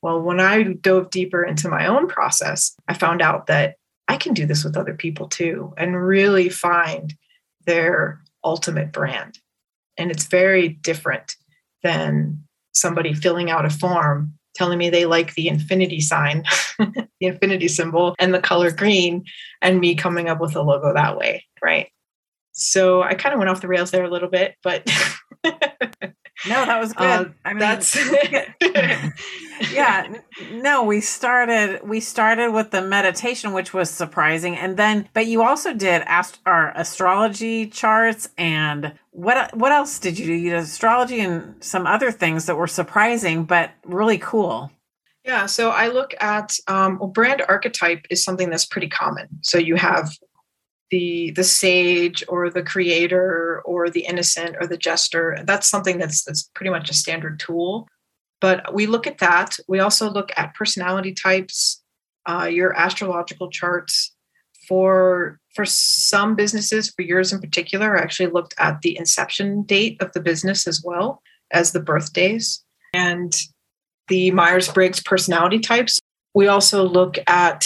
Well, 0.01 0.21
when 0.21 0.39
I 0.39 0.63
dove 0.63 1.09
deeper 1.09 1.43
into 1.43 1.69
my 1.69 1.87
own 1.87 2.07
process, 2.07 2.75
I 2.87 2.93
found 2.93 3.21
out 3.21 3.47
that 3.47 3.75
I 4.07 4.17
can 4.17 4.33
do 4.33 4.45
this 4.45 4.63
with 4.63 4.77
other 4.77 4.93
people 4.93 5.27
too 5.27 5.73
and 5.77 5.99
really 5.99 6.49
find 6.49 7.13
their 7.65 8.21
ultimate 8.43 8.91
brand. 8.91 9.39
And 9.97 10.11
it's 10.11 10.25
very 10.25 10.69
different 10.69 11.35
than 11.81 12.44
somebody 12.75 13.13
filling 13.13 13.49
out 13.49 13.65
a 13.65 13.69
form 13.69 14.33
telling 14.55 14.77
me 14.77 14.89
they 14.89 15.05
like 15.05 15.33
the 15.33 15.47
infinity 15.47 15.99
sign, 15.99 16.43
the 16.79 17.07
infinity 17.19 17.67
symbol, 17.67 18.15
and 18.19 18.33
the 18.33 18.39
color 18.39 18.71
green, 18.71 19.23
and 19.61 19.79
me 19.79 19.95
coming 19.95 20.29
up 20.29 20.39
with 20.39 20.55
a 20.55 20.61
logo 20.61 20.93
that 20.93 21.17
way. 21.17 21.45
Right. 21.61 21.89
So 22.53 23.03
I 23.03 23.15
kind 23.15 23.33
of 23.33 23.39
went 23.39 23.49
off 23.49 23.61
the 23.61 23.67
rails 23.67 23.91
there 23.91 24.05
a 24.05 24.09
little 24.09 24.29
bit, 24.29 24.55
but 24.63 24.89
no, 26.47 26.65
that 26.65 26.79
was 26.79 26.93
good. 26.93 27.05
Uh, 27.05 27.25
I 27.43 27.53
mean, 27.53 27.59
that's 27.59 27.95
yeah. 29.71 30.17
No, 30.51 30.83
we 30.83 30.99
started 31.01 31.81
we 31.87 31.99
started 31.99 32.51
with 32.51 32.71
the 32.71 32.81
meditation, 32.81 33.53
which 33.53 33.73
was 33.73 33.89
surprising, 33.89 34.55
and 34.55 34.75
then 34.77 35.07
but 35.13 35.27
you 35.27 35.43
also 35.43 35.73
did 35.73 36.01
ast- 36.05 36.39
our 36.45 36.71
astrology 36.75 37.67
charts 37.67 38.29
and 38.37 38.93
what 39.11 39.55
what 39.55 39.71
else 39.71 39.97
did 39.97 40.19
you 40.19 40.25
do? 40.25 40.33
You 40.33 40.49
did 40.51 40.59
astrology 40.59 41.21
and 41.21 41.63
some 41.63 41.87
other 41.87 42.11
things 42.11 42.45
that 42.47 42.55
were 42.55 42.67
surprising 42.67 43.45
but 43.45 43.71
really 43.85 44.17
cool. 44.17 44.71
Yeah, 45.23 45.47
so 45.47 45.71
I 45.71 45.87
look 45.87 46.13
at 46.19 46.55
um, 46.67 46.99
well, 46.99 47.07
brand 47.07 47.43
archetype 47.47 48.05
is 48.09 48.23
something 48.23 48.49
that's 48.49 48.65
pretty 48.65 48.89
common. 48.89 49.27
So 49.41 49.57
you 49.57 49.75
have 49.75 50.11
the 50.91 51.31
the 51.31 51.43
sage 51.43 52.23
or 52.27 52.49
the 52.49 52.63
creator 52.63 53.61
or 53.65 53.89
the 53.89 54.05
innocent 54.05 54.55
or 54.59 54.67
the 54.67 54.77
jester 54.77 55.39
that's 55.45 55.67
something 55.67 55.97
that's 55.97 56.23
that's 56.23 56.49
pretty 56.53 56.69
much 56.69 56.89
a 56.89 56.93
standard 56.93 57.39
tool. 57.39 57.87
But 58.41 58.73
we 58.73 58.85
look 58.85 59.07
at 59.07 59.19
that. 59.19 59.57
We 59.67 59.79
also 59.79 60.09
look 60.09 60.31
at 60.37 60.53
personality 60.53 61.13
types 61.13 61.81
uh, 62.27 62.49
your 62.51 62.75
astrological 62.77 63.49
charts. 63.49 64.11
For 64.67 65.39
for 65.55 65.63
some 65.63 66.35
businesses 66.35 66.89
for 66.89 67.03
yours 67.03 67.31
in 67.31 67.39
particular 67.39 67.95
i 67.95 68.01
actually 68.01 68.31
looked 68.31 68.55
at 68.57 68.81
the 68.81 68.97
inception 68.97 69.61
date 69.61 70.01
of 70.01 70.11
the 70.13 70.19
business 70.19 70.67
as 70.67 70.81
well 70.83 71.21
as 71.51 71.71
the 71.71 71.79
birthdays 71.79 72.63
and 72.93 73.35
the 74.07 74.31
myers-briggs 74.31 75.01
personality 75.03 75.59
types. 75.59 75.99
We 76.33 76.47
also 76.47 76.83
look 76.83 77.17
at 77.27 77.65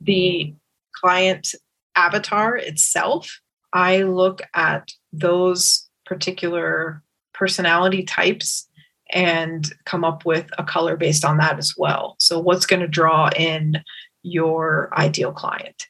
the 0.00 0.54
client 0.94 1.54
avatar 1.96 2.56
itself, 2.56 3.40
I 3.72 4.02
look 4.02 4.42
at 4.54 4.90
those 5.12 5.88
particular 6.04 7.02
personality 7.34 8.02
types 8.04 8.68
and 9.10 9.70
come 9.84 10.04
up 10.04 10.24
with 10.24 10.48
a 10.58 10.64
color 10.64 10.96
based 10.96 11.24
on 11.24 11.38
that 11.38 11.58
as 11.58 11.74
well. 11.76 12.16
So, 12.18 12.38
what's 12.38 12.66
going 12.66 12.80
to 12.80 12.88
draw 12.88 13.30
in 13.36 13.82
your 14.22 14.90
ideal 14.96 15.32
client? 15.32 15.86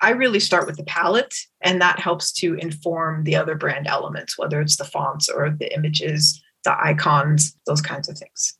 I 0.00 0.10
really 0.10 0.38
start 0.38 0.66
with 0.66 0.76
the 0.76 0.84
palette, 0.84 1.34
and 1.60 1.80
that 1.80 1.98
helps 1.98 2.32
to 2.34 2.54
inform 2.54 3.24
the 3.24 3.34
other 3.34 3.56
brand 3.56 3.88
elements, 3.88 4.38
whether 4.38 4.60
it's 4.60 4.76
the 4.76 4.84
fonts 4.84 5.28
or 5.28 5.50
the 5.50 5.74
images, 5.74 6.40
the 6.64 6.76
icons, 6.80 7.56
those 7.66 7.80
kinds 7.80 8.08
of 8.08 8.16
things 8.16 8.57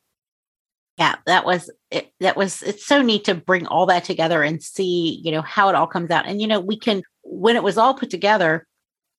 yeah 0.99 1.17
that 1.27 1.45
was 1.45 1.71
it, 1.91 2.13
that 2.21 2.37
was 2.37 2.63
it's 2.63 2.87
so 2.87 3.03
neat 3.03 3.25
to 3.25 3.35
bring 3.35 3.67
all 3.67 3.87
that 3.87 4.05
together 4.05 4.43
and 4.43 4.63
see 4.63 5.21
you 5.23 5.33
know 5.33 5.43
how 5.43 5.69
it 5.69 5.75
all 5.75 5.87
comes 5.87 6.11
out. 6.11 6.27
And 6.27 6.41
you 6.41 6.47
know 6.47 6.61
we 6.61 6.79
can 6.79 7.03
when 7.23 7.57
it 7.57 7.63
was 7.63 7.79
all 7.79 7.95
put 7.95 8.11
together 8.11 8.67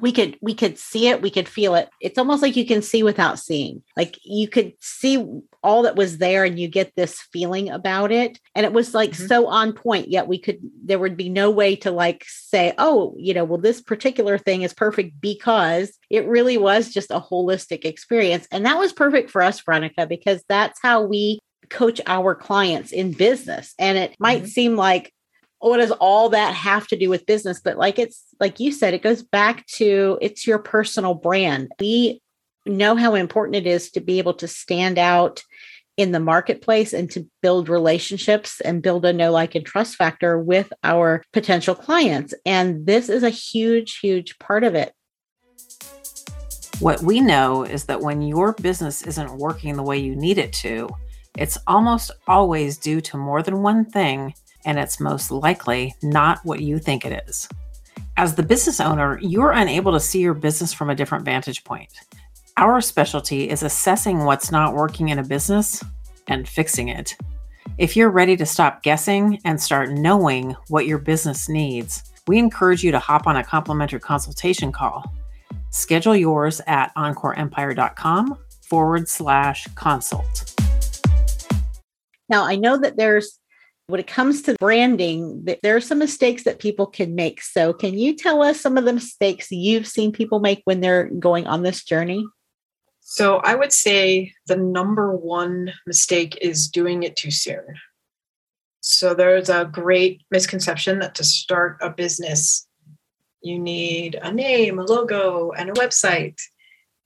we 0.02 0.14
could 0.14 0.38
we 0.42 0.54
could 0.54 0.78
see 0.78 1.10
it 1.10 1.22
we 1.22 1.30
could 1.30 1.48
feel 1.48 1.76
it. 1.76 1.90
It's 2.00 2.18
almost 2.18 2.42
like 2.42 2.56
you 2.56 2.66
can 2.66 2.82
see 2.82 3.04
without 3.04 3.38
seeing. 3.38 3.84
Like 3.98 4.18
you 4.24 4.48
could 4.48 4.74
see 4.80 5.26
all 5.62 5.82
that 5.84 5.98
was 5.98 6.20
there 6.20 6.46
and 6.46 6.58
you 6.58 6.70
get 6.70 6.96
this 6.96 7.20
feeling 7.34 7.70
about 7.70 8.12
it. 8.12 8.40
And 8.56 8.66
it 8.66 8.72
was 8.72 8.94
like 8.94 9.12
mm-hmm. 9.12 9.28
so 9.28 9.48
on 9.48 9.74
point 9.74 10.08
yet 10.08 10.28
we 10.28 10.40
could 10.40 10.60
there 10.86 11.00
would 11.00 11.18
be 11.18 11.28
no 11.28 11.52
way 11.52 11.76
to 11.78 11.92
like 11.92 12.24
say 12.28 12.74
oh 12.78 13.14
you 13.18 13.34
know 13.34 13.44
well 13.44 13.60
this 13.60 13.82
particular 13.82 14.38
thing 14.38 14.62
is 14.62 14.74
perfect 14.74 15.20
because 15.20 15.98
it 16.10 16.26
really 16.28 16.58
was 16.58 16.94
just 16.94 17.12
a 17.12 17.20
holistic 17.20 17.84
experience. 17.84 18.48
And 18.52 18.66
that 18.66 18.78
was 18.80 18.94
perfect 18.94 19.30
for 19.30 19.42
us 19.42 19.60
veronica 19.60 20.08
because 20.08 20.44
that's 20.48 20.80
how 20.82 21.04
we 21.04 21.40
coach 21.70 22.02
our 22.08 22.36
clients 22.36 22.92
in 22.92 23.12
business. 23.12 23.74
And 23.80 23.98
it 23.98 24.16
might 24.20 24.44
mm-hmm. 24.44 24.48
seem 24.48 24.76
like, 24.76 25.14
what 25.60 25.78
does 25.78 25.92
all 25.92 26.30
that 26.30 26.54
have 26.54 26.88
to 26.88 26.98
do 26.98 27.10
with 27.10 27.26
business? 27.26 27.60
But 27.60 27.78
like 27.78 28.00
it's 28.00 28.24
like 28.40 28.60
you 28.60 28.72
said, 28.72 28.94
it 28.94 29.04
goes 29.04 29.22
back 29.22 29.66
to 29.78 30.18
it's 30.22 30.48
your 30.48 30.60
personal 30.60 31.14
brand. 31.14 31.72
We 31.80 32.22
know 32.66 32.96
how 32.96 33.16
important 33.16 33.56
it 33.56 33.68
is 33.68 33.92
to 33.92 34.00
be 34.00 34.20
able 34.20 34.36
to 34.36 34.48
stand 34.48 34.98
out 34.98 35.44
in 35.98 36.14
the 36.14 36.20
marketplace 36.20 36.94
and 36.94 37.12
to 37.12 37.28
build 37.42 37.68
relationships 37.68 38.62
and 38.62 38.82
build 38.82 39.06
a 39.06 39.12
know 39.12 39.34
like 39.34 39.54
and 39.54 39.66
trust 39.66 39.98
factor 39.98 40.40
with 40.40 40.72
our 40.82 41.22
potential 41.34 41.76
clients 41.76 42.34
and 42.46 42.86
this 42.86 43.10
is 43.10 43.22
a 43.22 43.30
huge 43.30 44.00
huge 44.00 44.40
part 44.40 44.64
of 44.64 44.76
it 44.76 44.94
what 46.80 47.02
we 47.02 47.20
know 47.20 47.64
is 47.64 47.84
that 47.84 48.00
when 48.00 48.22
your 48.22 48.54
business 48.54 49.02
isn't 49.02 49.40
working 49.40 49.76
the 49.76 49.84
way 49.84 49.98
you 49.98 50.16
need 50.16 50.38
it 50.38 50.54
to 50.54 50.88
it's 51.40 51.58
almost 51.68 52.12
always 52.28 52.78
due 52.78 53.00
to 53.00 53.18
more 53.18 53.42
than 53.42 53.62
one 53.62 53.86
thing, 53.86 54.34
and 54.66 54.78
it's 54.78 55.00
most 55.00 55.32
likely 55.32 55.96
not 56.04 56.40
what 56.44 56.60
you 56.60 56.80
think 56.80 57.06
it 57.06 57.24
is. 57.28 57.48
As 58.18 58.36
the 58.36 58.44
business 58.44 58.82
owner, 58.82 59.18
you're 59.22 59.54
unable 59.54 59.94
to 59.94 60.02
see 60.02 60.20
your 60.20 60.34
business 60.34 60.74
from 60.74 60.90
a 60.90 60.96
different 60.96 61.24
vantage 61.24 61.64
point. 61.64 61.94
Our 62.58 62.82
specialty 62.82 63.50
is 63.50 63.64
assessing 63.64 64.26
what's 64.26 64.52
not 64.52 64.74
working 64.74 65.10
in 65.10 65.20
a 65.20 65.24
business 65.24 65.82
and 66.28 66.46
fixing 66.46 66.90
it. 66.90 67.16
If 67.78 67.96
you're 67.96 68.10
ready 68.10 68.36
to 68.36 68.46
stop 68.46 68.84
guessing 68.84 69.40
and 69.46 69.62
start 69.62 69.92
knowing 69.92 70.58
what 70.68 70.88
your 70.88 70.98
business 70.98 71.48
needs, 71.48 72.04
we 72.28 72.38
encourage 72.38 72.84
you 72.84 72.92
to 72.92 73.00
hop 73.00 73.28
on 73.28 73.38
a 73.38 73.46
complimentary 73.46 74.02
consultation 74.02 74.74
call. 74.74 75.10
Schedule 75.70 76.18
yours 76.18 76.60
at 76.68 76.94
encoreempire.com 76.96 78.38
forward 78.62 79.08
slash 79.08 79.68
consult. 79.76 80.59
Now, 82.30 82.46
I 82.46 82.56
know 82.56 82.78
that 82.78 82.98
there's, 82.98 83.40
when 83.88 84.00
it 84.00 84.08
comes 84.08 84.44
to 84.44 84.56
branding, 84.60 85.46
there 85.64 85.76
are 85.76 85.82
some 85.82 86.00
mistakes 86.00 86.44
that 86.44 86.60
people 86.60 86.86
can 86.86 87.16
make. 87.16 87.42
So, 87.42 87.74
can 87.74 87.98
you 87.98 88.16
tell 88.16 88.44
us 88.44 88.62
some 88.62 88.78
of 88.78 88.86
the 88.86 88.94
mistakes 88.94 89.52
you've 89.52 89.88
seen 89.88 90.12
people 90.12 90.40
make 90.40 90.62
when 90.66 90.82
they're 90.82 91.10
going 91.10 91.48
on 91.48 91.64
this 91.64 91.84
journey? 91.84 92.26
So, 93.02 93.38
I 93.38 93.56
would 93.56 93.74
say 93.74 94.34
the 94.46 94.58
number 94.58 95.16
one 95.16 95.74
mistake 95.88 96.38
is 96.42 96.68
doing 96.68 97.04
it 97.04 97.16
too 97.16 97.32
soon. 97.32 97.66
So, 98.82 99.16
there's 99.16 99.50
a 99.50 99.66
great 99.66 100.22
misconception 100.30 101.00
that 101.00 101.16
to 101.16 101.24
start 101.24 101.78
a 101.82 101.90
business, 101.90 102.68
you 103.42 103.58
need 103.58 104.20
a 104.22 104.32
name, 104.32 104.78
a 104.78 104.84
logo, 104.84 105.52
and 105.52 105.70
a 105.70 105.74
website. 105.74 106.40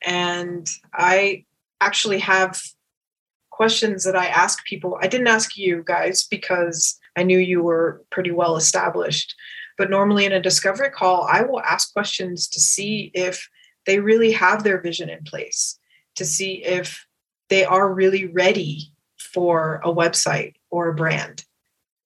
And 0.06 0.70
I 0.94 1.46
actually 1.80 2.20
have 2.20 2.62
questions 3.54 4.04
that 4.04 4.16
I 4.16 4.26
ask 4.26 4.66
people. 4.66 4.98
I 5.02 5.08
didn't 5.08 5.28
ask 5.28 5.56
you 5.56 5.84
guys 5.86 6.26
because 6.30 7.00
I 7.16 7.22
knew 7.24 7.38
you 7.38 7.62
were 7.62 8.04
pretty 8.10 8.32
well 8.32 8.58
established. 8.58 9.36
But 9.78 9.92
normally 9.92 10.26
in 10.26 10.32
a 10.32 10.42
discovery 10.42 10.90
call, 10.90 11.28
I 11.32 11.44
will 11.44 11.62
ask 11.62 11.94
questions 11.94 12.48
to 12.50 12.60
see 12.60 13.12
if 13.14 13.48
they 13.86 14.00
really 14.00 14.32
have 14.32 14.64
their 14.64 14.82
vision 14.82 15.10
in 15.10 15.24
place, 15.24 15.80
to 16.16 16.26
see 16.26 16.64
if 16.64 17.06
they 17.50 17.64
are 17.64 17.94
really 17.94 18.26
ready 18.26 18.92
for 19.20 19.82
a 19.84 19.94
website 19.94 20.54
or 20.72 20.90
a 20.90 20.96
brand. 20.96 21.46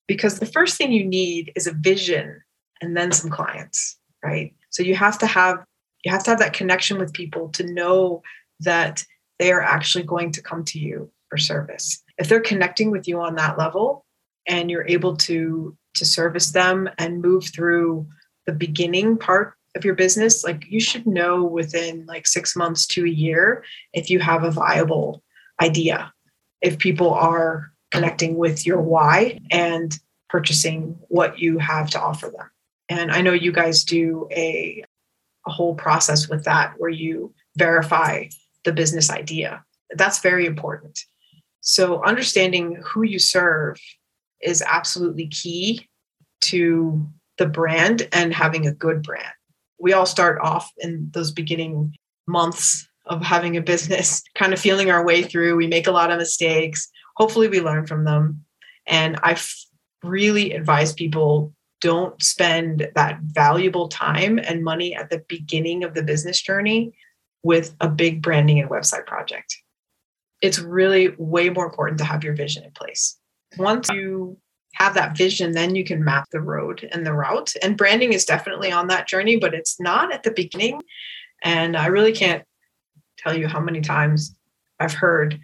Because 0.07 0.39
the 0.39 0.45
first 0.45 0.77
thing 0.77 0.91
you 0.91 1.05
need 1.05 1.51
is 1.55 1.67
a 1.67 1.73
vision 1.73 2.41
and 2.81 2.95
then 2.95 3.11
some 3.11 3.29
clients, 3.29 3.97
right? 4.23 4.53
So 4.69 4.83
you 4.83 4.95
have 4.95 5.17
to 5.19 5.27
have 5.27 5.63
you 6.03 6.11
have 6.11 6.23
to 6.23 6.29
have 6.29 6.39
that 6.39 6.53
connection 6.53 6.99
with 6.99 7.13
people 7.13 7.49
to 7.49 7.73
know 7.73 8.21
that 8.61 9.03
they 9.39 9.51
are 9.51 9.61
actually 9.61 10.03
going 10.03 10.31
to 10.31 10.41
come 10.41 10.63
to 10.65 10.79
you 10.79 11.11
for 11.29 11.37
service. 11.37 12.03
If 12.17 12.29
they're 12.29 12.39
connecting 12.39 12.91
with 12.91 13.07
you 13.07 13.19
on 13.19 13.35
that 13.35 13.57
level 13.57 14.05
and 14.47 14.69
you're 14.71 14.87
able 14.87 15.15
to 15.17 15.75
to 15.95 16.05
service 16.05 16.51
them 16.51 16.87
and 16.99 17.21
move 17.21 17.45
through 17.53 18.07
the 18.45 18.53
beginning 18.53 19.17
part 19.17 19.55
of 19.75 19.83
your 19.83 19.95
business, 19.95 20.43
like 20.43 20.63
you 20.69 20.79
should 20.79 21.07
know 21.07 21.43
within 21.43 22.05
like 22.05 22.27
6 22.27 22.55
months 22.55 22.85
to 22.87 23.03
a 23.03 23.09
year 23.09 23.63
if 23.93 24.09
you 24.09 24.19
have 24.19 24.43
a 24.43 24.51
viable 24.51 25.23
idea. 25.61 26.13
If 26.61 26.77
people 26.77 27.13
are 27.13 27.71
connecting 27.91 28.37
with 28.37 28.65
your 28.65 28.81
why 28.81 29.39
and 29.51 29.97
purchasing 30.29 30.97
what 31.07 31.39
you 31.39 31.57
have 31.57 31.89
to 31.91 31.99
offer 31.99 32.27
them. 32.27 32.49
And 32.89 33.11
I 33.11 33.21
know 33.21 33.33
you 33.33 33.51
guys 33.51 33.83
do 33.83 34.27
a 34.31 34.83
a 35.47 35.51
whole 35.51 35.73
process 35.73 36.27
with 36.27 36.43
that 36.43 36.73
where 36.77 36.89
you 36.89 37.33
verify 37.55 38.25
the 38.65 38.73
business 38.73 39.09
idea. 39.09 39.63
That's 39.95 40.19
very 40.19 40.45
important. 40.45 40.99
So, 41.69 42.01
understanding 42.01 42.81
who 42.81 43.03
you 43.03 43.19
serve 43.19 43.77
is 44.41 44.63
absolutely 44.65 45.27
key 45.27 45.85
to 46.45 47.05
the 47.37 47.45
brand 47.45 48.07
and 48.13 48.33
having 48.33 48.65
a 48.65 48.73
good 48.73 49.03
brand. 49.03 49.33
We 49.77 49.91
all 49.91 50.05
start 50.05 50.39
off 50.41 50.71
in 50.77 51.09
those 51.11 51.31
beginning 51.31 51.93
months 52.25 52.87
of 53.05 53.21
having 53.21 53.57
a 53.57 53.61
business, 53.61 54.23
kind 54.35 54.53
of 54.53 54.61
feeling 54.61 54.89
our 54.89 55.05
way 55.05 55.23
through. 55.23 55.57
We 55.57 55.67
make 55.67 55.87
a 55.87 55.91
lot 55.91 56.09
of 56.09 56.19
mistakes. 56.19 56.87
Hopefully, 57.17 57.49
we 57.49 57.59
learn 57.59 57.85
from 57.85 58.05
them. 58.05 58.45
And 58.85 59.19
I 59.21 59.37
really 60.03 60.53
advise 60.53 60.93
people 60.93 61.53
don't 61.81 62.23
spend 62.23 62.89
that 62.95 63.19
valuable 63.23 63.89
time 63.89 64.39
and 64.39 64.63
money 64.63 64.95
at 64.95 65.09
the 65.09 65.21
beginning 65.27 65.83
of 65.83 65.95
the 65.95 66.03
business 66.03 66.41
journey 66.41 66.93
with 67.43 67.75
a 67.81 67.89
big 67.89 68.21
branding 68.21 68.57
and 68.57 68.69
website 68.69 69.05
project 69.05 69.57
it's 70.41 70.59
really 70.59 71.13
way 71.17 71.49
more 71.49 71.65
important 71.65 71.97
to 71.99 72.05
have 72.05 72.23
your 72.23 72.35
vision 72.35 72.63
in 72.63 72.71
place. 72.71 73.17
Once 73.57 73.89
you 73.89 74.37
have 74.75 74.93
that 74.93 75.17
vision, 75.17 75.53
then 75.53 75.75
you 75.75 75.83
can 75.83 76.03
map 76.03 76.25
the 76.31 76.41
road 76.41 76.87
and 76.91 77.05
the 77.05 77.13
route. 77.13 77.53
And 77.63 77.77
branding 77.77 78.13
is 78.13 78.25
definitely 78.25 78.71
on 78.71 78.87
that 78.87 79.07
journey, 79.07 79.37
but 79.37 79.53
it's 79.53 79.79
not 79.79 80.13
at 80.13 80.23
the 80.23 80.31
beginning. 80.31 80.81
And 81.43 81.75
I 81.75 81.87
really 81.87 82.11
can't 82.11 82.43
tell 83.17 83.35
you 83.35 83.47
how 83.47 83.59
many 83.59 83.81
times 83.81 84.35
I've 84.79 84.93
heard, 84.93 85.39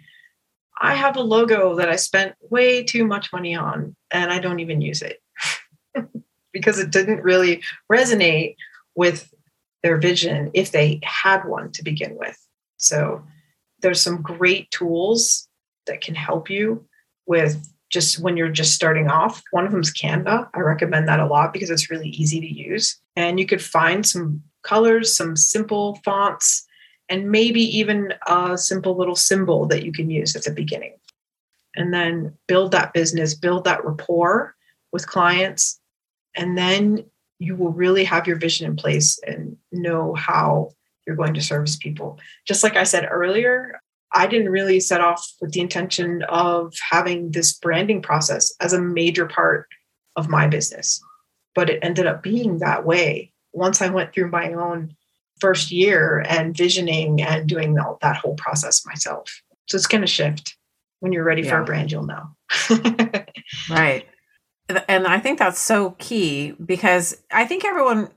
I 0.80 0.94
have 0.94 1.16
a 1.16 1.22
logo 1.22 1.74
that 1.76 1.88
I 1.88 1.96
spent 1.96 2.34
way 2.50 2.84
too 2.84 3.04
much 3.04 3.32
money 3.32 3.56
on 3.56 3.96
and 4.10 4.32
I 4.32 4.38
don't 4.38 4.60
even 4.60 4.80
use 4.80 5.02
it 5.02 5.20
because 6.52 6.78
it 6.78 6.90
didn't 6.90 7.22
really 7.22 7.62
resonate 7.90 8.56
with 8.94 9.32
their 9.82 9.98
vision 9.98 10.50
if 10.54 10.70
they 10.70 11.00
had 11.02 11.44
one 11.44 11.70
to 11.72 11.82
begin 11.82 12.16
with. 12.16 12.36
So 12.76 13.24
there's 13.84 14.00
some 14.00 14.22
great 14.22 14.70
tools 14.70 15.46
that 15.86 16.00
can 16.00 16.14
help 16.14 16.48
you 16.48 16.86
with 17.26 17.70
just 17.90 18.18
when 18.18 18.34
you're 18.34 18.48
just 18.48 18.72
starting 18.72 19.08
off. 19.08 19.42
One 19.50 19.66
of 19.66 19.72
them 19.72 19.82
is 19.82 19.92
Canva. 19.92 20.48
I 20.54 20.60
recommend 20.60 21.06
that 21.06 21.20
a 21.20 21.26
lot 21.26 21.52
because 21.52 21.68
it's 21.68 21.90
really 21.90 22.08
easy 22.08 22.40
to 22.40 22.46
use. 22.46 22.98
And 23.14 23.38
you 23.38 23.44
could 23.44 23.62
find 23.62 24.04
some 24.04 24.42
colors, 24.62 25.14
some 25.14 25.36
simple 25.36 26.00
fonts, 26.02 26.66
and 27.10 27.30
maybe 27.30 27.60
even 27.60 28.14
a 28.26 28.56
simple 28.56 28.96
little 28.96 29.14
symbol 29.14 29.66
that 29.66 29.84
you 29.84 29.92
can 29.92 30.08
use 30.08 30.34
at 30.34 30.44
the 30.44 30.50
beginning. 30.50 30.94
And 31.76 31.92
then 31.92 32.34
build 32.48 32.72
that 32.72 32.94
business, 32.94 33.34
build 33.34 33.64
that 33.64 33.84
rapport 33.84 34.54
with 34.92 35.06
clients. 35.06 35.78
And 36.34 36.56
then 36.56 37.04
you 37.38 37.54
will 37.54 37.72
really 37.72 38.04
have 38.04 38.26
your 38.26 38.38
vision 38.38 38.66
in 38.66 38.76
place 38.76 39.20
and 39.26 39.58
know 39.72 40.14
how 40.14 40.70
you're 41.06 41.16
going 41.16 41.34
to 41.34 41.42
service 41.42 41.76
people. 41.76 42.18
Just 42.46 42.62
like 42.62 42.76
I 42.76 42.84
said 42.84 43.08
earlier, 43.10 43.80
I 44.12 44.26
didn't 44.26 44.50
really 44.50 44.80
set 44.80 45.00
off 45.00 45.26
with 45.40 45.52
the 45.52 45.60
intention 45.60 46.22
of 46.28 46.72
having 46.90 47.32
this 47.32 47.52
branding 47.52 48.00
process 48.00 48.54
as 48.60 48.72
a 48.72 48.80
major 48.80 49.26
part 49.26 49.68
of 50.16 50.28
my 50.28 50.46
business, 50.46 51.02
but 51.54 51.68
it 51.68 51.80
ended 51.82 52.06
up 52.06 52.22
being 52.22 52.58
that 52.58 52.86
way 52.86 53.32
once 53.52 53.82
I 53.82 53.88
went 53.88 54.12
through 54.12 54.30
my 54.30 54.52
own 54.52 54.94
first 55.40 55.70
year 55.70 56.24
and 56.28 56.56
visioning 56.56 57.20
and 57.22 57.48
doing 57.48 57.78
all, 57.78 57.98
that 58.02 58.16
whole 58.16 58.34
process 58.34 58.86
myself. 58.86 59.42
So 59.66 59.76
it's 59.76 59.86
going 59.86 60.02
to 60.02 60.06
shift. 60.06 60.56
When 61.00 61.12
you're 61.12 61.24
ready 61.24 61.42
yeah. 61.42 61.50
for 61.50 61.60
a 61.60 61.64
brand, 61.64 61.92
you'll 61.92 62.06
know. 62.06 62.28
right. 63.70 64.06
And 64.88 65.06
I 65.06 65.18
think 65.18 65.38
that's 65.38 65.60
so 65.60 65.90
key 65.98 66.52
because 66.52 67.16
I 67.30 67.44
think 67.44 67.64
everyone 67.64 68.08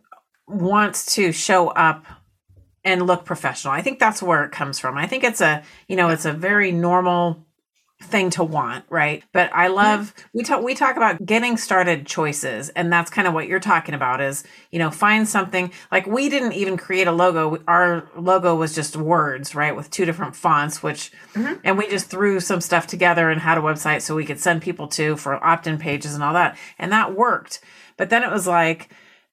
wants 0.47 1.15
to 1.15 1.33
show 1.33 1.67
up 1.69 2.05
and 2.87 3.05
look 3.05 3.25
professional. 3.25 3.73
I 3.73 3.81
think 3.81 3.99
that's 3.99 4.23
where 4.23 4.45
it 4.45 4.53
comes 4.53 4.79
from. 4.79 4.97
I 4.97 5.07
think 5.07 5.25
it's 5.25 5.41
a, 5.41 5.61
you 5.89 5.97
know, 5.97 6.07
it's 6.07 6.23
a 6.23 6.31
very 6.31 6.71
normal 6.71 7.45
thing 8.01 8.29
to 8.29 8.45
want, 8.45 8.85
right? 8.89 9.23
But 9.33 9.49
I 9.53 9.67
love 9.67 10.13
we 10.31 10.43
talk 10.43 10.63
we 10.63 10.73
talk 10.73 10.95
about 10.95 11.25
getting 11.25 11.57
started 11.57 12.05
choices 12.05 12.69
and 12.69 12.93
that's 12.93 13.09
kind 13.09 13.27
of 13.27 13.33
what 13.33 13.47
you're 13.47 13.59
talking 13.59 13.93
about 13.93 14.21
is, 14.21 14.45
you 14.71 14.79
know, 14.79 14.89
find 14.89 15.27
something 15.27 15.73
like 15.91 16.07
we 16.07 16.29
didn't 16.29 16.53
even 16.53 16.77
create 16.77 17.07
a 17.07 17.11
logo. 17.11 17.61
Our 17.67 18.07
logo 18.15 18.55
was 18.55 18.73
just 18.73 18.95
words, 18.95 19.53
right, 19.53 19.75
with 19.75 19.89
two 19.89 20.05
different 20.05 20.35
fonts 20.35 20.81
which 20.81 21.11
mm-hmm. 21.33 21.55
and 21.65 21.77
we 21.77 21.89
just 21.89 22.09
threw 22.09 22.39
some 22.39 22.61
stuff 22.61 22.87
together 22.87 23.29
and 23.29 23.41
had 23.41 23.57
a 23.57 23.61
website 23.61 24.01
so 24.01 24.15
we 24.15 24.25
could 24.25 24.39
send 24.39 24.61
people 24.61 24.87
to 24.89 25.17
for 25.17 25.43
opt-in 25.43 25.77
pages 25.77 26.13
and 26.13 26.23
all 26.23 26.33
that. 26.33 26.57
And 26.79 26.93
that 26.93 27.15
worked. 27.15 27.59
But 27.97 28.09
then 28.09 28.23
it 28.23 28.31
was 28.31 28.47
like 28.47 28.89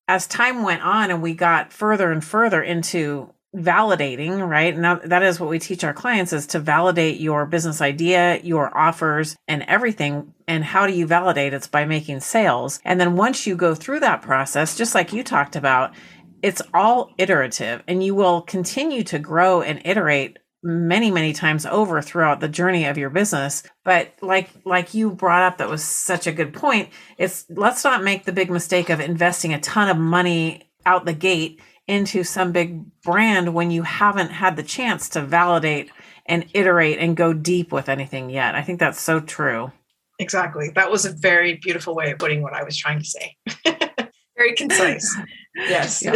as 0.08 0.26
time 0.26 0.62
went 0.64 0.82
on 0.82 1.10
and 1.10 1.22
we 1.22 1.34
got 1.34 1.72
further 1.72 2.10
and 2.10 2.24
further 2.24 2.62
into 2.62 3.30
validating, 3.54 4.46
right? 4.46 4.74
And 4.74 4.84
that, 4.84 5.08
that 5.08 5.22
is 5.22 5.38
what 5.38 5.48
we 5.48 5.58
teach 5.58 5.84
our 5.84 5.94
clients 5.94 6.32
is 6.32 6.46
to 6.48 6.58
validate 6.58 7.20
your 7.20 7.46
business 7.46 7.80
idea, 7.80 8.40
your 8.42 8.76
offers 8.76 9.36
and 9.46 9.62
everything. 9.62 10.34
And 10.48 10.64
how 10.64 10.86
do 10.86 10.92
you 10.92 11.06
validate? 11.06 11.54
It's 11.54 11.68
by 11.68 11.84
making 11.84 12.20
sales. 12.20 12.80
And 12.84 13.00
then 13.00 13.16
once 13.16 13.46
you 13.46 13.56
go 13.56 13.74
through 13.74 14.00
that 14.00 14.22
process, 14.22 14.76
just 14.76 14.94
like 14.94 15.12
you 15.12 15.22
talked 15.22 15.56
about, 15.56 15.94
it's 16.42 16.60
all 16.74 17.10
iterative 17.16 17.82
and 17.88 18.04
you 18.04 18.14
will 18.14 18.42
continue 18.42 19.02
to 19.04 19.18
grow 19.18 19.62
and 19.62 19.80
iterate 19.84 20.38
many 20.62 21.10
many 21.10 21.34
times 21.34 21.66
over 21.66 22.00
throughout 22.00 22.40
the 22.40 22.48
journey 22.48 22.86
of 22.86 22.96
your 22.96 23.10
business 23.10 23.62
but 23.84 24.10
like 24.22 24.48
like 24.64 24.94
you 24.94 25.10
brought 25.10 25.42
up 25.42 25.58
that 25.58 25.68
was 25.68 25.84
such 25.84 26.26
a 26.26 26.32
good 26.32 26.54
point 26.54 26.88
it's 27.18 27.44
let's 27.50 27.84
not 27.84 28.02
make 28.02 28.24
the 28.24 28.32
big 28.32 28.50
mistake 28.50 28.88
of 28.88 28.98
investing 28.98 29.52
a 29.52 29.60
ton 29.60 29.90
of 29.90 29.98
money 29.98 30.70
out 30.86 31.04
the 31.04 31.12
gate 31.12 31.60
into 31.86 32.24
some 32.24 32.52
big 32.52 32.84
brand 33.02 33.54
when 33.54 33.70
you 33.70 33.82
haven't 33.82 34.30
had 34.30 34.56
the 34.56 34.62
chance 34.62 35.08
to 35.10 35.20
validate 35.20 35.90
and 36.26 36.46
iterate 36.54 36.98
and 36.98 37.16
go 37.16 37.32
deep 37.32 37.72
with 37.72 37.88
anything 37.88 38.30
yet. 38.30 38.54
I 38.54 38.62
think 38.62 38.80
that's 38.80 39.00
so 39.00 39.20
true. 39.20 39.70
exactly. 40.18 40.70
That 40.74 40.90
was 40.90 41.04
a 41.04 41.12
very 41.12 41.58
beautiful 41.62 41.94
way 41.94 42.10
of 42.10 42.18
putting 42.18 42.42
what 42.42 42.54
I 42.54 42.64
was 42.64 42.76
trying 42.76 43.00
to 43.00 43.04
say. 43.04 43.36
very 44.36 44.54
concise. 44.54 45.16
Yes. 45.54 46.02
Yeah. 46.02 46.14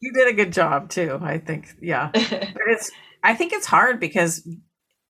you 0.00 0.12
did 0.12 0.28
a 0.28 0.32
good 0.34 0.52
job 0.52 0.90
too. 0.90 1.18
I 1.22 1.38
think. 1.38 1.74
Yeah. 1.80 2.10
it's 2.14 2.90
I 3.22 3.34
think 3.34 3.52
it's 3.52 3.66
hard 3.66 4.00
because 4.00 4.46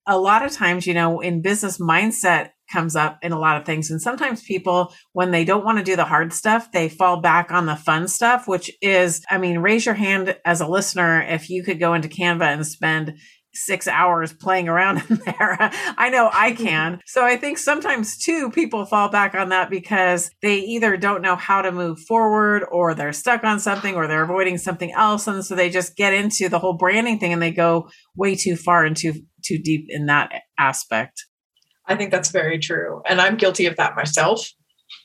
a 0.06 0.18
lot 0.18 0.44
of 0.44 0.52
times, 0.52 0.86
you 0.86 0.94
know, 0.94 1.20
in 1.20 1.42
business 1.42 1.78
mindset 1.78 2.50
comes 2.72 2.96
up 2.96 3.18
in 3.22 3.32
a 3.32 3.38
lot 3.38 3.56
of 3.56 3.66
things. 3.66 3.90
And 3.90 4.00
sometimes 4.00 4.42
people, 4.42 4.92
when 5.12 5.30
they 5.30 5.44
don't 5.44 5.64
want 5.64 5.78
to 5.78 5.84
do 5.84 5.96
the 5.96 6.04
hard 6.04 6.32
stuff, 6.32 6.72
they 6.72 6.88
fall 6.88 7.20
back 7.20 7.52
on 7.52 7.66
the 7.66 7.76
fun 7.76 8.08
stuff, 8.08 8.48
which 8.48 8.70
is, 8.80 9.24
I 9.30 9.38
mean, 9.38 9.58
raise 9.58 9.84
your 9.84 9.94
hand 9.94 10.36
as 10.44 10.60
a 10.60 10.66
listener 10.66 11.22
if 11.22 11.50
you 11.50 11.62
could 11.62 11.78
go 11.78 11.94
into 11.94 12.08
Canva 12.08 12.52
and 12.52 12.66
spend 12.66 13.18
six 13.54 13.86
hours 13.86 14.32
playing 14.32 14.68
around 14.68 15.02
in 15.10 15.16
there. 15.24 15.56
I 15.96 16.08
know 16.10 16.30
I 16.32 16.52
can. 16.52 17.00
So 17.12 17.24
I 17.24 17.36
think 17.36 17.58
sometimes 17.58 18.16
too, 18.16 18.50
people 18.50 18.86
fall 18.86 19.10
back 19.10 19.34
on 19.34 19.50
that 19.50 19.68
because 19.68 20.30
they 20.40 20.56
either 20.60 20.96
don't 20.96 21.20
know 21.20 21.36
how 21.36 21.60
to 21.60 21.70
move 21.70 22.00
forward 22.00 22.64
or 22.72 22.94
they're 22.94 23.12
stuck 23.12 23.44
on 23.44 23.60
something 23.60 23.94
or 23.94 24.08
they're 24.08 24.22
avoiding 24.22 24.56
something 24.56 24.90
else. 24.92 25.26
And 25.26 25.44
so 25.44 25.54
they 25.54 25.68
just 25.68 25.94
get 25.94 26.14
into 26.14 26.48
the 26.48 26.58
whole 26.58 26.72
branding 26.72 27.18
thing 27.18 27.34
and 27.34 27.42
they 27.42 27.50
go 27.50 27.90
way 28.16 28.34
too 28.34 28.56
far 28.56 28.86
and 28.86 28.96
too, 28.96 29.12
too 29.44 29.58
deep 29.58 29.86
in 29.90 30.06
that 30.06 30.32
aspect. 30.58 31.26
I 31.86 31.96
think 31.96 32.10
that's 32.10 32.30
very 32.30 32.58
true. 32.58 33.02
And 33.08 33.20
I'm 33.20 33.36
guilty 33.36 33.66
of 33.66 33.76
that 33.76 33.96
myself. 33.96 34.48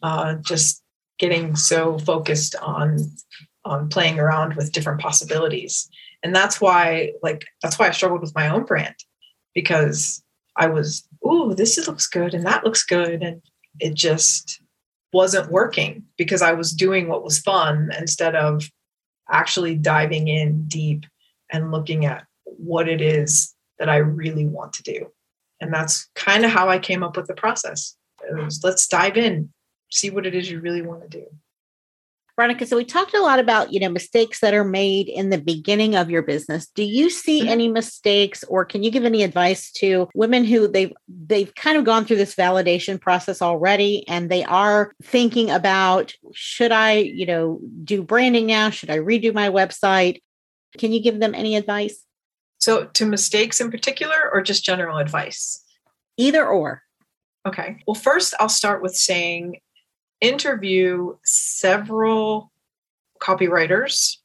Uh, 0.04 0.36
just 0.46 0.84
getting 1.18 1.56
so 1.56 1.98
focused 1.98 2.56
on 2.56 3.00
on 3.66 3.90
playing 3.90 4.20
around 4.20 4.56
with 4.56 4.72
different 4.72 5.02
possibilities. 5.02 5.90
And 6.24 6.36
that's 6.36 6.62
why, 6.62 7.12
like, 7.22 7.46
that's 7.62 7.78
why 7.78 7.88
I 7.88 7.92
struggled 7.92 8.22
with 8.22 8.34
my 8.34 8.50
own 8.50 8.64
brand 8.64 8.96
because 9.54 10.24
I 10.56 10.68
was, 10.68 11.08
ooh, 11.26 11.54
this 11.54 11.86
looks 11.86 12.08
good 12.08 12.34
and 12.34 12.46
that 12.46 12.64
looks 12.64 12.84
good. 12.84 13.22
And 13.22 13.42
it 13.80 13.94
just 13.94 14.62
wasn't 15.14 15.52
working 15.52 16.04
because 16.18 16.42
I 16.42 16.54
was 16.54 16.72
doing 16.72 17.08
what 17.08 17.24
was 17.24 17.40
fun 17.40 17.92
instead 17.98 18.36
of 18.36 18.70
actually 19.30 19.76
diving 19.76 20.28
in 20.28 20.66
deep 20.68 21.06
and 21.52 21.72
looking 21.72 22.06
at 22.06 22.26
what 22.46 22.88
it 22.88 23.02
is 23.02 23.54
that 23.80 23.90
I 23.90 23.98
really 23.98 24.46
want 24.46 24.74
to 24.74 24.84
do. 24.84 25.12
And 25.60 25.74
that's 25.74 26.10
kind 26.16 26.46
of 26.46 26.52
how 26.52 26.70
I 26.70 26.80
came 26.80 27.04
up 27.04 27.18
with 27.18 27.28
the 27.28 27.34
process. 27.34 27.96
Was 28.32 28.62
let's 28.64 28.88
dive 28.88 29.18
in, 29.18 29.52
see 29.92 30.10
what 30.10 30.26
it 30.26 30.36
is 30.36 30.50
you 30.50 30.60
really 30.60 30.82
want 30.82 31.02
to 31.04 31.08
do. 31.08 31.26
Veronica, 32.38 32.68
so 32.68 32.78
we 32.78 32.86
talked 32.86 33.16
a 33.16 33.22
lot 33.22 33.40
about, 33.40 33.74
you 33.74 33.80
know, 33.80 33.90
mistakes 33.90 34.42
that 34.42 34.54
are 34.54 34.64
made 34.64 35.10
in 35.10 35.32
the 35.32 35.40
beginning 35.40 35.96
of 35.96 36.12
your 36.12 36.22
business. 36.22 36.68
Do 36.68 36.84
you 36.84 37.10
see 37.10 37.42
mm-hmm. 37.42 37.50
any 37.50 37.68
mistakes 37.68 38.44
or 38.44 38.64
can 38.64 38.84
you 38.84 38.92
give 38.92 39.06
any 39.06 39.24
advice 39.24 39.72
to 39.74 40.08
women 40.14 40.46
who 40.46 40.68
they've 40.68 40.94
they've 41.08 41.54
kind 41.56 41.80
of 41.80 41.84
gone 41.84 42.06
through 42.06 42.18
this 42.18 42.36
validation 42.36 43.02
process 43.02 43.42
already 43.42 44.08
and 44.08 44.30
they 44.30 44.44
are 44.44 44.94
thinking 45.02 45.50
about 45.50 46.14
should 46.32 46.72
I, 46.72 46.98
you 46.98 47.26
know, 47.26 47.60
do 47.84 48.04
branding 48.04 48.46
now? 48.46 48.70
Should 48.70 48.92
I 48.92 49.00
redo 49.00 49.34
my 49.34 49.50
website? 49.50 50.22
Can 50.78 50.94
you 50.94 51.02
give 51.02 51.20
them 51.20 51.34
any 51.34 51.56
advice? 51.56 52.04
So, 52.68 52.84
to 52.84 53.06
mistakes 53.06 53.62
in 53.62 53.72
particular, 53.72 54.30
or 54.34 54.42
just 54.42 54.66
general 54.66 54.98
advice? 54.98 55.64
Either 56.18 56.46
or. 56.46 56.84
Okay. 57.48 57.78
Well, 57.88 57.96
first, 57.96 58.34
I'll 58.42 58.50
start 58.50 58.82
with 58.82 58.94
saying 58.94 59.62
interview 60.20 61.16
several 61.24 62.52
copywriters 63.22 64.18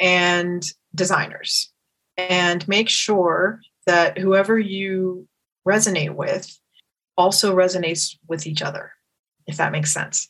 and 0.00 0.66
designers 0.96 1.70
and 2.16 2.66
make 2.66 2.88
sure 2.88 3.60
that 3.86 4.18
whoever 4.18 4.58
you 4.58 5.28
resonate 5.64 6.16
with 6.16 6.58
also 7.16 7.54
resonates 7.54 8.16
with 8.26 8.48
each 8.48 8.62
other, 8.62 8.90
if 9.46 9.58
that 9.58 9.70
makes 9.70 9.92
sense. 9.92 10.28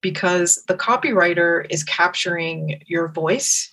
Because 0.00 0.64
the 0.66 0.74
copywriter 0.74 1.66
is 1.68 1.84
capturing 1.84 2.80
your 2.86 3.08
voice 3.08 3.70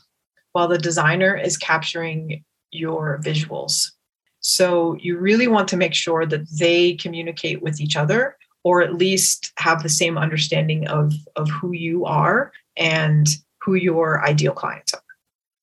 while 0.51 0.67
the 0.67 0.77
designer 0.77 1.37
is 1.37 1.55
capturing 1.55 2.43
your 2.73 3.19
visuals. 3.23 3.91
So 4.39 4.97
you 4.99 5.17
really 5.17 5.47
want 5.47 5.67
to 5.69 5.77
make 5.77 5.93
sure 5.93 6.25
that 6.25 6.49
they 6.59 6.95
communicate 6.95 7.61
with 7.61 7.79
each 7.79 7.95
other 7.95 8.37
or 8.63 8.81
at 8.81 8.95
least 8.95 9.51
have 9.57 9.83
the 9.83 9.89
same 9.89 10.17
understanding 10.17 10.87
of, 10.87 11.13
of 11.35 11.49
who 11.49 11.73
you 11.73 12.05
are 12.05 12.51
and 12.77 13.27
who 13.61 13.75
your 13.75 14.23
ideal 14.25 14.53
clients 14.53 14.93
are. 14.93 15.01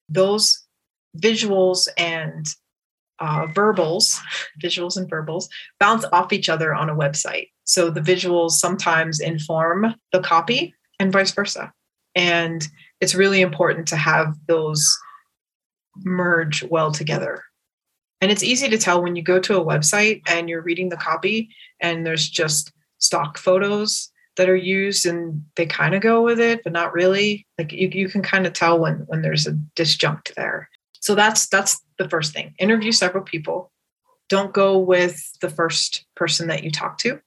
Those 0.09 0.63
visuals 1.17 1.89
and 1.97 2.47
uh, 3.19 3.47
verbals, 3.55 4.21
visuals 4.63 4.97
and 4.97 5.09
verbals, 5.09 5.49
bounce 5.79 6.05
off 6.13 6.33
each 6.33 6.49
other 6.49 6.75
on 6.75 6.91
a 6.91 6.95
website. 6.95 7.49
So 7.65 7.91
the 7.91 8.01
visuals 8.01 8.53
sometimes 8.53 9.21
inform 9.21 9.95
the 10.13 10.21
copy 10.21 10.75
and 10.99 11.13
vice 11.13 11.33
versa. 11.33 11.73
And 12.15 12.67
it's 13.01 13.15
really 13.15 13.41
important 13.41 13.87
to 13.89 13.97
have 13.97 14.35
those 14.47 14.99
merge 16.05 16.63
well 16.65 16.93
together. 16.93 17.43
And 18.21 18.31
it's 18.31 18.43
easy 18.43 18.69
to 18.69 18.79
tell 18.79 19.03
when 19.03 19.17
you 19.17 19.23
go 19.23 19.41
to 19.41 19.59
a 19.59 19.65
website 19.65 20.23
and 20.27 20.49
you're 20.49 20.63
reading 20.63 20.91
the 20.91 20.97
copy 20.97 21.51
and 21.81 22.05
there's 22.05 22.29
just 22.29 22.73
stock 22.99 23.39
photos 23.39 24.11
that 24.37 24.49
are 24.49 24.57
used 24.57 25.07
and 25.07 25.43
they 25.57 25.67
kind 25.67 25.95
of 25.95 26.03
go 26.03 26.23
with 26.23 26.39
it, 26.39 26.63
but 26.63 26.73
not 26.73 26.93
really. 26.93 27.47
Like 27.59 27.73
you, 27.73 27.89
you 27.89 28.09
can 28.09 28.23
kind 28.23 28.47
of 28.47 28.53
tell 28.53 28.79
when 28.79 29.05
when 29.07 29.23
there's 29.23 29.47
a 29.47 29.59
disjunct 29.75 30.35
there. 30.35 30.69
So 31.01 31.15
that's 31.15 31.49
that's 31.49 31.81
the 31.99 32.09
first 32.09 32.33
thing. 32.35 32.55
Interview 32.59 32.93
several 32.93 33.25
people. 33.25 33.73
Don't 34.29 34.53
go 34.53 34.79
with 34.79 35.19
the 35.41 35.51
first 35.51 36.05
person 36.15 36.49
that 36.49 36.63
you 36.63 36.71
talk 36.71 36.99
to. 36.99 37.21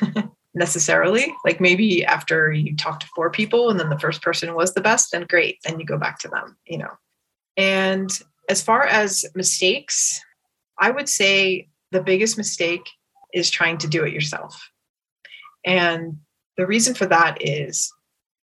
necessarily. 0.54 1.32
Like 1.44 1.60
maybe 1.60 2.04
after 2.04 2.52
you 2.52 2.76
talk 2.76 3.00
to 3.00 3.06
four 3.14 3.30
people 3.30 3.70
and 3.70 3.78
then 3.78 3.88
the 3.88 3.98
first 3.98 4.22
person 4.22 4.54
was 4.54 4.74
the 4.74 4.80
best, 4.80 5.12
then 5.12 5.26
great. 5.28 5.58
Then 5.64 5.78
you 5.78 5.86
go 5.86 5.98
back 5.98 6.18
to 6.20 6.28
them, 6.28 6.56
you 6.66 6.78
know. 6.78 6.90
And 7.60 8.10
as 8.48 8.62
far 8.62 8.84
as 8.84 9.26
mistakes, 9.34 10.18
I 10.78 10.90
would 10.90 11.10
say 11.10 11.68
the 11.92 12.02
biggest 12.02 12.38
mistake 12.38 12.88
is 13.34 13.50
trying 13.50 13.76
to 13.78 13.86
do 13.86 14.02
it 14.02 14.14
yourself. 14.14 14.70
And 15.66 16.16
the 16.56 16.66
reason 16.66 16.94
for 16.94 17.04
that 17.04 17.36
is, 17.42 17.92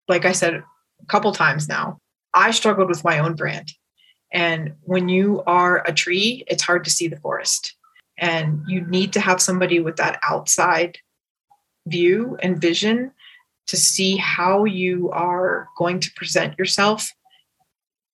like 0.08 0.24
I 0.24 0.32
said 0.32 0.54
a 0.54 1.06
couple 1.08 1.30
times 1.32 1.68
now, 1.68 1.98
I 2.32 2.52
struggled 2.52 2.88
with 2.88 3.04
my 3.04 3.18
own 3.18 3.34
brand. 3.34 3.70
And 4.32 4.76
when 4.80 5.10
you 5.10 5.42
are 5.46 5.86
a 5.86 5.92
tree, 5.92 6.42
it's 6.46 6.62
hard 6.62 6.82
to 6.84 6.90
see 6.90 7.06
the 7.06 7.20
forest. 7.20 7.76
And 8.16 8.62
you 8.66 8.80
need 8.80 9.12
to 9.12 9.20
have 9.20 9.42
somebody 9.42 9.78
with 9.78 9.96
that 9.96 10.20
outside 10.26 10.96
view 11.86 12.38
and 12.42 12.58
vision 12.58 13.12
to 13.66 13.76
see 13.76 14.16
how 14.16 14.64
you 14.64 15.10
are 15.10 15.68
going 15.76 16.00
to 16.00 16.10
present 16.16 16.58
yourself 16.58 17.12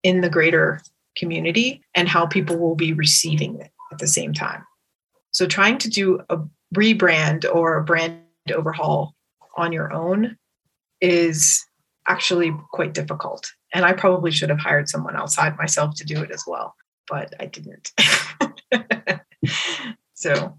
in 0.05 0.21
the 0.21 0.29
greater 0.29 0.79
community 1.17 1.81
and 1.95 2.07
how 2.07 2.27
people 2.27 2.57
will 2.57 2.75
be 2.75 2.93
receiving 2.93 3.59
it 3.59 3.71
at 3.91 3.97
the 3.97 4.07
same 4.07 4.33
time. 4.33 4.63
So, 5.31 5.47
trying 5.47 5.79
to 5.79 5.89
do 5.89 6.21
a 6.29 6.37
rebrand 6.75 7.43
or 7.51 7.77
a 7.77 7.83
brand 7.83 8.21
overhaul 8.53 9.15
on 9.57 9.73
your 9.73 9.91
own 9.91 10.37
is 11.01 11.65
actually 12.07 12.53
quite 12.71 12.93
difficult. 12.93 13.51
And 13.73 13.83
I 13.83 13.93
probably 13.93 14.29
should 14.29 14.49
have 14.49 14.59
hired 14.59 14.87
someone 14.87 15.15
outside 15.15 15.57
myself 15.57 15.95
to 15.95 16.05
do 16.05 16.21
it 16.21 16.29
as 16.29 16.43
well, 16.45 16.75
but 17.09 17.33
I 17.39 17.47
didn't. 17.47 17.91
so, 20.13 20.55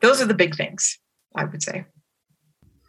those 0.00 0.22
are 0.22 0.26
the 0.26 0.34
big 0.34 0.54
things, 0.54 1.00
I 1.34 1.46
would 1.46 1.64
say. 1.64 1.84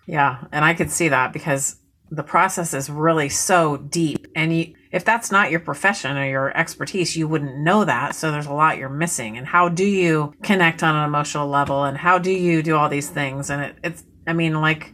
Yeah. 0.06 0.44
And 0.52 0.64
I 0.64 0.76
could 0.76 0.92
see 0.92 1.08
that 1.08 1.34
because 1.34 1.78
the 2.12 2.24
process 2.24 2.76
is 2.76 2.92
really 2.92 3.30
so 3.30 3.78
deep 3.78 4.28
and 4.36 4.56
you, 4.56 4.76
if 4.94 5.04
that's 5.04 5.32
not 5.32 5.50
your 5.50 5.60
profession 5.60 6.16
or 6.16 6.30
your 6.30 6.56
expertise 6.56 7.18
you 7.18 7.28
wouldn't 7.28 7.58
know 7.58 7.84
that. 7.84 8.16
So 8.16 8.32
there's 8.32 8.46
a 8.46 8.54
lot 8.54 8.78
you're 8.78 8.90
missing. 8.90 9.38
And 9.38 9.48
how 9.48 9.68
do 9.68 9.84
you 9.84 10.36
connect 10.44 10.84
on 10.84 10.96
an 10.96 11.04
emotional 11.04 11.48
level? 11.48 11.84
And 11.84 11.98
how 11.98 12.20
do 12.20 12.32
you 12.32 12.62
do 12.62 12.76
all 12.76 12.90
these 12.90 13.10
things? 13.10 13.50
And 13.50 13.62
it, 13.62 13.76
it's 13.84 14.04
i 14.26 14.32
mean 14.32 14.62
like 14.62 14.94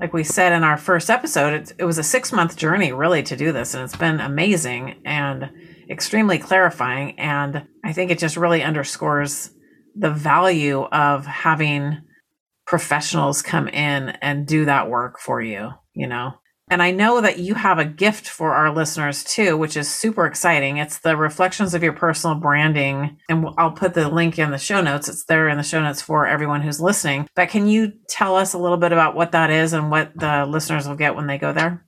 like 0.00 0.12
we 0.12 0.24
said 0.24 0.52
in 0.52 0.64
our 0.64 0.76
first 0.76 1.08
episode 1.08 1.52
it, 1.52 1.72
it 1.78 1.84
was 1.84 1.98
a 1.98 2.02
six 2.02 2.32
month 2.32 2.56
journey 2.56 2.90
really 2.90 3.22
to 3.22 3.36
do 3.36 3.52
this. 3.52 3.74
And 3.74 3.84
it's 3.84 3.94
been 3.94 4.18
amazing 4.18 5.02
and 5.04 5.50
extremely 5.90 6.38
clarifying. 6.38 7.20
And 7.20 7.66
i 7.84 7.92
think 7.92 8.10
it 8.10 8.18
just 8.18 8.38
really 8.38 8.62
underscores 8.62 9.50
the 9.94 10.10
value 10.10 10.82
of 10.84 11.26
having 11.26 11.98
professionals 12.66 13.42
come 13.42 13.68
in 13.68 14.08
and 14.22 14.46
do 14.46 14.64
that 14.64 14.88
work 14.88 15.20
for 15.20 15.42
you 15.42 15.70
you 15.94 16.06
know 16.06 16.32
and 16.68 16.82
I 16.82 16.92
know 16.92 17.20
that 17.20 17.38
you 17.38 17.54
have 17.54 17.78
a 17.78 17.84
gift 17.84 18.26
for 18.26 18.54
our 18.54 18.74
listeners 18.74 19.22
too, 19.22 19.56
which 19.56 19.76
is 19.76 19.88
super 19.88 20.24
exciting. 20.24 20.78
It's 20.78 20.98
the 20.98 21.16
reflections 21.16 21.74
of 21.74 21.82
your 21.82 21.92
personal 21.92 22.36
branding. 22.36 23.18
And 23.28 23.46
I'll 23.58 23.72
put 23.72 23.92
the 23.92 24.08
link 24.08 24.38
in 24.38 24.50
the 24.50 24.58
show 24.58 24.80
notes. 24.80 25.08
It's 25.08 25.24
there 25.24 25.48
in 25.48 25.58
the 25.58 25.62
show 25.62 25.82
notes 25.82 26.00
for 26.00 26.26
everyone 26.26 26.62
who's 26.62 26.80
listening. 26.80 27.28
But 27.36 27.50
can 27.50 27.68
you 27.68 27.92
tell 28.08 28.34
us 28.34 28.54
a 28.54 28.58
little 28.58 28.78
bit 28.78 28.92
about 28.92 29.14
what 29.14 29.32
that 29.32 29.50
is 29.50 29.74
and 29.74 29.90
what 29.90 30.12
the 30.18 30.46
listeners 30.46 30.88
will 30.88 30.96
get 30.96 31.14
when 31.14 31.26
they 31.26 31.36
go 31.36 31.52
there? 31.52 31.84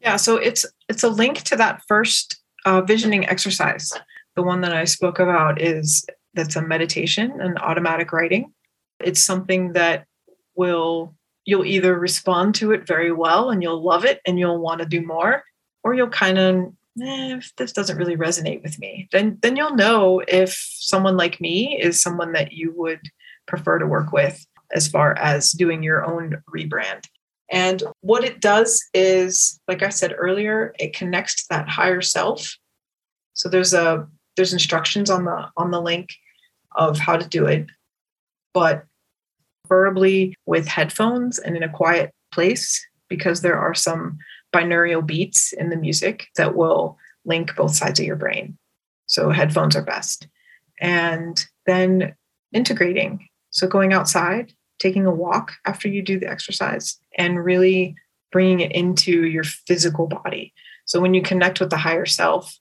Yeah, 0.00 0.16
so 0.16 0.36
it's 0.36 0.64
it's 0.88 1.02
a 1.02 1.10
link 1.10 1.42
to 1.42 1.56
that 1.56 1.82
first 1.86 2.40
uh, 2.64 2.80
visioning 2.80 3.28
exercise. 3.28 3.92
The 4.36 4.42
one 4.42 4.62
that 4.62 4.72
I 4.72 4.84
spoke 4.84 5.18
about 5.18 5.60
is 5.60 6.06
that's 6.32 6.56
a 6.56 6.62
meditation 6.62 7.40
and 7.40 7.58
automatic 7.58 8.12
writing. 8.12 8.52
It's 9.00 9.22
something 9.22 9.72
that 9.72 10.06
will 10.54 11.14
you'll 11.48 11.64
either 11.64 11.98
respond 11.98 12.54
to 12.54 12.72
it 12.72 12.86
very 12.86 13.10
well 13.10 13.48
and 13.48 13.62
you'll 13.62 13.82
love 13.82 14.04
it 14.04 14.20
and 14.26 14.38
you'll 14.38 14.60
want 14.60 14.82
to 14.82 14.86
do 14.86 15.00
more, 15.00 15.42
or 15.82 15.94
you'll 15.94 16.10
kind 16.10 16.36
of 16.36 16.74
eh, 17.02 17.40
this 17.56 17.72
doesn't 17.72 17.96
really 17.96 18.18
resonate 18.18 18.62
with 18.62 18.78
me, 18.78 19.08
then 19.12 19.38
then 19.40 19.56
you'll 19.56 19.74
know 19.74 20.22
if 20.28 20.52
someone 20.74 21.16
like 21.16 21.40
me 21.40 21.80
is 21.80 22.02
someone 22.02 22.32
that 22.32 22.52
you 22.52 22.74
would 22.76 23.00
prefer 23.46 23.78
to 23.78 23.86
work 23.86 24.12
with 24.12 24.46
as 24.74 24.88
far 24.88 25.16
as 25.16 25.52
doing 25.52 25.82
your 25.82 26.04
own 26.04 26.42
rebrand. 26.54 27.04
And 27.50 27.82
what 28.02 28.24
it 28.24 28.42
does 28.42 28.84
is, 28.92 29.58
like 29.66 29.82
I 29.82 29.88
said 29.88 30.14
earlier, 30.18 30.74
it 30.78 30.94
connects 30.94 31.36
to 31.36 31.44
that 31.48 31.66
higher 31.66 32.02
self. 32.02 32.58
So 33.32 33.48
there's 33.48 33.72
a 33.72 34.06
there's 34.36 34.52
instructions 34.52 35.08
on 35.08 35.24
the 35.24 35.48
on 35.56 35.70
the 35.70 35.80
link 35.80 36.10
of 36.76 36.98
how 36.98 37.16
to 37.16 37.26
do 37.26 37.46
it, 37.46 37.68
but 38.52 38.84
preferably 39.68 40.34
with 40.46 40.66
headphones 40.66 41.38
and 41.38 41.56
in 41.56 41.62
a 41.62 41.68
quiet 41.68 42.12
place 42.32 42.84
because 43.08 43.40
there 43.40 43.58
are 43.58 43.74
some 43.74 44.18
binaural 44.52 45.06
beats 45.06 45.52
in 45.52 45.70
the 45.70 45.76
music 45.76 46.26
that 46.36 46.54
will 46.54 46.96
link 47.24 47.54
both 47.54 47.74
sides 47.74 48.00
of 48.00 48.06
your 48.06 48.16
brain. 48.16 48.56
So 49.06 49.30
headphones 49.30 49.76
are 49.76 49.82
best. 49.82 50.26
And 50.80 51.44
then 51.66 52.14
integrating. 52.52 53.28
So 53.50 53.66
going 53.66 53.92
outside, 53.92 54.52
taking 54.78 55.06
a 55.06 55.14
walk 55.14 55.52
after 55.66 55.88
you 55.88 56.02
do 56.02 56.18
the 56.18 56.30
exercise, 56.30 56.98
and 57.16 57.44
really 57.44 57.94
bringing 58.30 58.60
it 58.60 58.72
into 58.72 59.26
your 59.26 59.44
physical 59.44 60.06
body. 60.06 60.52
So 60.84 61.00
when 61.00 61.14
you 61.14 61.22
connect 61.22 61.60
with 61.60 61.70
the 61.70 61.76
higher 61.76 62.06
self 62.06 62.58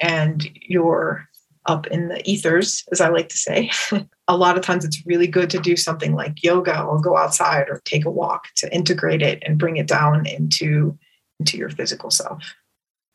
and 0.00 0.48
you're 0.54 1.26
up 1.66 1.86
in 1.88 2.08
the 2.08 2.28
ethers, 2.28 2.84
as 2.92 3.00
I 3.00 3.08
like 3.08 3.28
to 3.28 3.36
say, 3.36 3.70
a 4.28 4.36
lot 4.36 4.56
of 4.56 4.64
times 4.64 4.84
it's 4.84 5.04
really 5.06 5.26
good 5.26 5.50
to 5.50 5.58
do 5.58 5.76
something 5.76 6.14
like 6.14 6.42
yoga 6.42 6.82
or 6.82 7.00
go 7.00 7.16
outside 7.16 7.68
or 7.68 7.80
take 7.84 8.04
a 8.04 8.10
walk 8.10 8.48
to 8.56 8.72
integrate 8.74 9.22
it 9.22 9.42
and 9.46 9.58
bring 9.58 9.76
it 9.76 9.86
down 9.86 10.26
into 10.26 10.98
into 11.38 11.58
your 11.58 11.68
physical 11.68 12.10
self. 12.10 12.54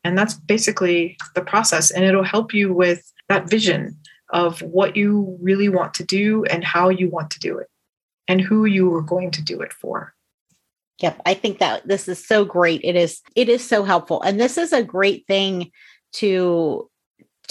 And 0.03 0.17
that's 0.17 0.35
basically 0.35 1.17
the 1.33 1.41
process. 1.41 1.89
And 1.89 2.05
it'll 2.05 2.23
help 2.23 2.53
you 2.53 2.71
with 2.73 3.11
that 3.29 3.49
vision 3.49 3.97
of 4.29 4.61
what 4.61 4.95
you 4.95 5.37
really 5.41 5.69
want 5.69 5.93
to 5.95 6.03
do 6.03 6.43
and 6.45 6.63
how 6.63 6.89
you 6.89 7.09
want 7.09 7.31
to 7.31 7.39
do 7.39 7.57
it 7.57 7.67
and 8.27 8.39
who 8.39 8.65
you 8.65 8.93
are 8.93 9.01
going 9.01 9.31
to 9.31 9.41
do 9.41 9.61
it 9.61 9.73
for. 9.73 10.13
Yep, 10.99 11.21
I 11.25 11.33
think 11.33 11.57
that 11.59 11.87
this 11.87 12.07
is 12.07 12.25
so 12.25 12.45
great. 12.45 12.81
It 12.83 12.95
is 12.95 13.21
it 13.35 13.49
is 13.49 13.67
so 13.67 13.83
helpful. 13.83 14.21
And 14.21 14.39
this 14.39 14.57
is 14.57 14.71
a 14.71 14.83
great 14.83 15.25
thing 15.25 15.71
to 16.13 16.90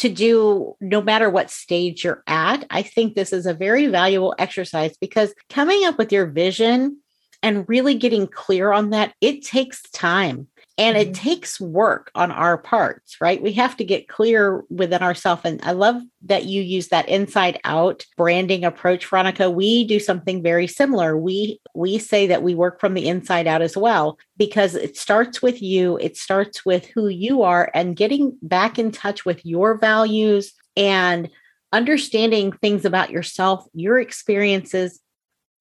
to 0.01 0.09
do 0.09 0.75
no 0.81 1.03
matter 1.03 1.29
what 1.29 1.51
stage 1.51 2.05
you're 2.05 2.23
at. 2.27 2.65
I 2.71 2.81
think 2.81 3.15
this 3.15 3.35
is 3.35 3.45
a 3.45 3.53
very 3.53 3.87
valuable 3.87 4.35
exercise 4.39 4.97
because 4.99 5.35
coming 5.51 5.85
up 5.85 5.99
with 5.99 6.11
your 6.11 6.25
vision 6.25 7.01
and 7.43 7.69
really 7.69 7.95
getting 7.95 8.27
clear 8.27 8.73
on 8.73 8.91
that, 8.91 9.13
it 9.21 9.45
takes 9.45 9.83
time. 9.91 10.49
And 10.79 10.97
it 10.97 11.13
mm-hmm. 11.13 11.23
takes 11.23 11.61
work 11.61 12.11
on 12.15 12.31
our 12.31 12.57
parts, 12.57 13.21
right? 13.21 13.43
We 13.43 13.53
have 13.53 13.77
to 13.77 13.85
get 13.85 14.09
clear 14.09 14.65
within 14.71 15.03
ourselves. 15.03 15.43
And 15.45 15.61
I 15.63 15.73
love 15.73 16.01
that 16.23 16.45
you 16.47 16.63
use 16.63 16.89
that 16.89 17.09
inside 17.09 17.61
out 17.65 18.07
branding 18.17 18.65
approach, 18.65 19.05
Veronica. 19.05 19.51
We 19.51 19.85
do 19.85 20.01
something 20.01 20.43
very 20.43 20.67
similar. 20.67 21.19
We 21.19 21.61
we 21.75 21.99
say 21.99 22.27
that 22.29 22.43
we 22.43 22.55
work 22.55 22.81
from 22.81 22.95
the 22.95 23.09
inside 23.09 23.47
out 23.47 23.61
as 23.61 23.77
well 23.77 24.19
because 24.39 24.75
it 24.75 24.97
starts 24.97 25.43
with 25.43 25.61
you, 25.61 25.99
it 25.99 26.17
starts 26.17 26.65
with 26.65 26.87
who 26.87 27.09
you 27.09 27.43
are 27.43 27.71
and 27.75 27.97
getting 27.97 28.39
back 28.41 28.79
in 28.79 28.91
touch 28.91 29.27
with 29.27 29.45
your 29.45 29.77
values 29.77 30.55
and 30.77 31.29
understanding 31.73 32.53
things 32.53 32.85
about 32.85 33.11
yourself, 33.11 33.67
your 33.75 33.99
experiences, 34.01 35.01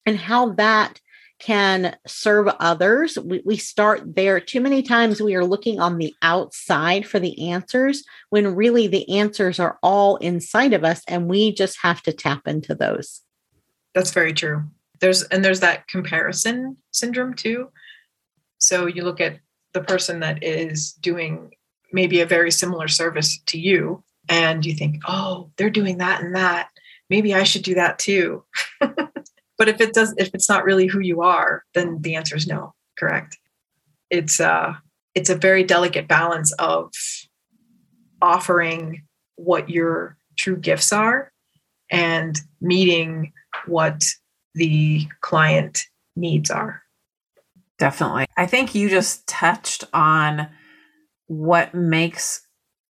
and 0.06 0.17
how 0.17 0.54
that 0.54 1.00
can 1.39 1.95
serve 2.06 2.47
others. 2.60 3.17
We, 3.17 3.41
we 3.45 3.58
start 3.58 4.15
there. 4.15 4.39
Too 4.39 4.62
many 4.62 4.84
times 4.84 5.21
we 5.21 5.36
are 5.36 5.45
looking 5.45 5.80
on 5.80 5.97
the 5.97 6.13
outside 6.21 7.08
for 7.08 7.19
the 7.19 7.49
answers 7.49 8.04
when 8.30 8.56
really 8.56 8.88
the 8.88 9.10
answers 9.17 9.60
are 9.60 9.80
all 9.82 10.17
inside 10.17 10.73
of 10.73 10.84
us 10.84 11.02
and 11.08 11.28
we 11.28 11.54
just 11.54 11.80
have 11.82 12.04
to 12.04 12.13
tap 12.13 12.47
into 12.47 12.75
those. 12.75 13.21
That's 13.95 14.12
very 14.12 14.34
true. 14.34 14.63
There's 14.99 15.23
and 15.23 15.43
there's 15.43 15.62
that 15.62 15.88
comparison 15.88 16.78
syndrome 16.91 17.34
too. 17.34 17.69
So 18.58 18.86
you 18.86 19.04
look 19.04 19.21
at 19.21 19.39
the 19.73 19.82
person 19.82 20.19
that 20.19 20.43
is 20.43 20.91
doing 20.93 21.52
maybe 21.93 22.19
a 22.19 22.25
very 22.25 22.52
similar 22.52 22.88
service 22.88 23.39
to 23.47 23.58
you 23.58 24.04
and 24.28 24.65
you 24.65 24.73
think, 24.73 25.02
"Oh, 25.08 25.52
they're 25.56 25.69
doing 25.69 25.99
that 25.99 26.21
and 26.21 26.36
that. 26.36 26.69
Maybe 27.10 27.34
I 27.34 27.43
should 27.43 27.63
do 27.63 27.75
that 27.75 27.97
too." 27.97 28.43
but 29.60 29.69
if 29.69 29.80
it 29.80 29.93
does 29.93 30.15
if 30.17 30.32
it's 30.34 30.50
not 30.50 30.63
really 30.63 30.88
who 30.88 31.00
you 31.00 31.22
are 31.22 31.63
then 31.76 32.02
the 32.02 32.15
answer 32.15 32.36
is 32.36 32.48
no 32.48 32.74
correct? 32.98 33.38
It's 34.10 34.39
uh 34.39 34.74
it's 35.13 35.30
a 35.30 35.36
very 35.36 35.63
delicate 35.63 36.08
balance 36.08 36.52
of 36.54 36.91
offering 38.22 39.04
what 39.36 39.69
your 39.69 40.17
true 40.36 40.58
gifts 40.58 40.91
are 40.91 41.32
and 41.91 42.39
meeting 42.62 43.34
what 43.65 44.04
the 44.56 45.08
client 45.22 45.86
needs 46.15 46.50
are. 46.50 46.84
Definitely. 47.78 48.26
I 48.38 48.45
think 48.45 48.76
you 48.76 48.89
just 48.89 49.26
touched 49.28 49.86
on 49.93 50.50
what 51.28 51.74
makes 51.74 52.41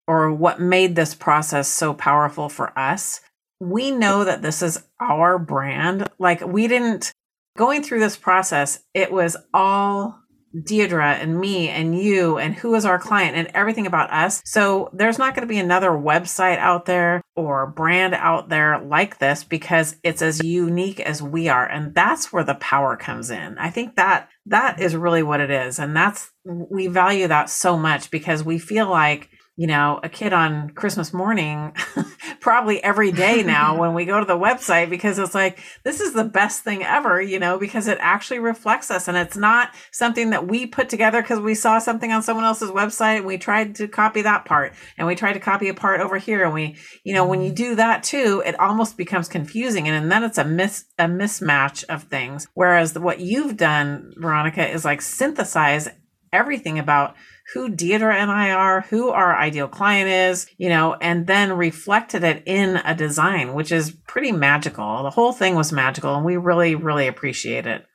or 0.08 0.32
what 0.32 0.62
made 0.62 0.95
this 0.95 1.13
process 1.13 1.67
so 1.67 1.93
powerful 1.93 2.47
for 2.47 2.77
us 2.80 3.19
we 3.59 3.91
know 3.91 4.23
that 4.23 4.41
this 4.41 4.61
is 4.61 4.83
our 4.99 5.39
brand. 5.39 6.07
Like 6.19 6.41
we 6.45 6.67
didn't 6.67 7.11
going 7.57 7.83
through 7.83 7.99
this 7.99 8.15
process, 8.15 8.83
it 8.93 9.11
was 9.11 9.35
all 9.53 10.19
Deirdre 10.63 11.15
and 11.15 11.39
me 11.39 11.69
and 11.69 11.99
you 11.99 12.37
and 12.37 12.55
who 12.55 12.73
is 12.75 12.85
our 12.85 12.97
client 12.97 13.35
and 13.35 13.47
everything 13.53 13.85
about 13.85 14.11
us. 14.11 14.41
So 14.45 14.89
there's 14.93 15.17
not 15.17 15.35
going 15.35 15.45
to 15.47 15.51
be 15.51 15.59
another 15.59 15.89
website 15.89 16.57
out 16.57 16.85
there 16.85 17.21
or 17.35 17.67
brand 17.67 18.13
out 18.13 18.49
there 18.49 18.79
like 18.79 19.19
this 19.19 19.43
because 19.43 19.97
it's 20.03 20.21
as 20.21 20.43
unique 20.43 20.99
as 20.99 21.21
we 21.21 21.49
are 21.49 21.67
and 21.67 21.93
that's 21.93 22.31
where 22.31 22.43
the 22.43 22.55
power 22.55 22.95
comes 22.95 23.29
in. 23.29 23.57
I 23.57 23.69
think 23.69 23.97
that 23.97 24.29
that 24.45 24.79
is 24.79 24.95
really 24.95 25.23
what 25.23 25.41
it 25.41 25.51
is 25.51 25.79
and 25.79 25.95
that's 25.95 26.31
we 26.45 26.87
value 26.87 27.27
that 27.27 27.49
so 27.49 27.77
much 27.77 28.09
because 28.09 28.43
we 28.43 28.57
feel 28.57 28.89
like 28.89 29.29
you 29.57 29.65
know, 29.65 29.99
a 30.03 30.07
kid 30.07 30.33
on 30.33 30.69
Christmas 30.69 31.11
morning 31.11 31.73
probably 32.39 32.81
every 32.83 33.11
day 33.11 33.41
now 33.41 33.75
when 33.79 33.95
we 33.95 34.05
go 34.05 34.19
to 34.19 34.25
the 34.25 34.37
website 34.37 34.87
because 34.87 35.17
it's 35.17 35.33
like, 35.33 35.59
this 35.83 35.99
is 35.99 36.13
the 36.13 36.23
best 36.23 36.63
thing 36.63 36.83
ever, 36.83 37.19
you 37.19 37.39
know, 37.39 37.57
because 37.57 37.87
it 37.87 37.97
actually 37.99 38.37
reflects 38.37 38.91
us 38.91 39.07
and 39.07 39.17
it's 39.17 39.35
not 39.35 39.73
something 39.91 40.29
that 40.29 40.47
we 40.47 40.67
put 40.67 40.89
together 40.89 41.23
because 41.23 41.39
we 41.39 41.55
saw 41.55 41.79
something 41.79 42.11
on 42.11 42.21
someone 42.21 42.45
else's 42.45 42.69
website 42.69 43.17
and 43.17 43.25
we 43.25 43.39
tried 43.39 43.73
to 43.73 43.87
copy 43.87 44.21
that 44.21 44.45
part 44.45 44.73
and 44.95 45.07
we 45.07 45.15
tried 45.15 45.33
to 45.33 45.39
copy 45.39 45.69
a 45.69 45.73
part 45.73 46.01
over 46.01 46.19
here. 46.19 46.43
And 46.43 46.53
we, 46.53 46.77
you 47.03 47.15
know, 47.15 47.25
when 47.25 47.41
you 47.41 47.51
do 47.51 47.73
that 47.75 48.03
too, 48.03 48.43
it 48.45 48.59
almost 48.59 48.95
becomes 48.95 49.27
confusing 49.27 49.87
and, 49.87 49.97
and 49.97 50.11
then 50.11 50.23
it's 50.23 50.37
a 50.37 50.45
miss, 50.45 50.85
a 50.99 51.05
mismatch 51.05 51.83
of 51.85 52.03
things. 52.03 52.47
Whereas 52.53 52.97
what 52.97 53.21
you've 53.21 53.57
done, 53.57 54.13
Veronica, 54.17 54.69
is 54.69 54.85
like 54.85 55.01
synthesize 55.01 55.89
everything 56.38 56.80
about 56.80 57.15
who 57.54 57.69
Deirdre 57.69 58.13
and 58.13 58.30
I 58.30 58.52
are, 58.52 58.82
who 58.82 59.10
our 59.10 59.36
ideal 59.36 59.67
client 59.67 60.10
is, 60.10 60.47
you 60.58 60.69
know, 60.69 60.95
and 60.95 61.28
then 61.28 61.54
reflected 61.54 62.23
it 62.23 62.43
in 62.45 62.78
a 62.78 62.93
design, 62.93 63.54
which 63.54 63.71
is 63.71 63.91
pretty 64.08 64.32
magical. 64.32 65.04
The 65.04 65.10
whole 65.10 65.32
thing 65.32 65.56
was 65.56 65.71
magical 65.71 66.15
and 66.15 66.26
we 66.26 66.36
really, 66.38 66.76
really 66.76 67.08
appreciate 67.08 67.65
it. 67.65 67.86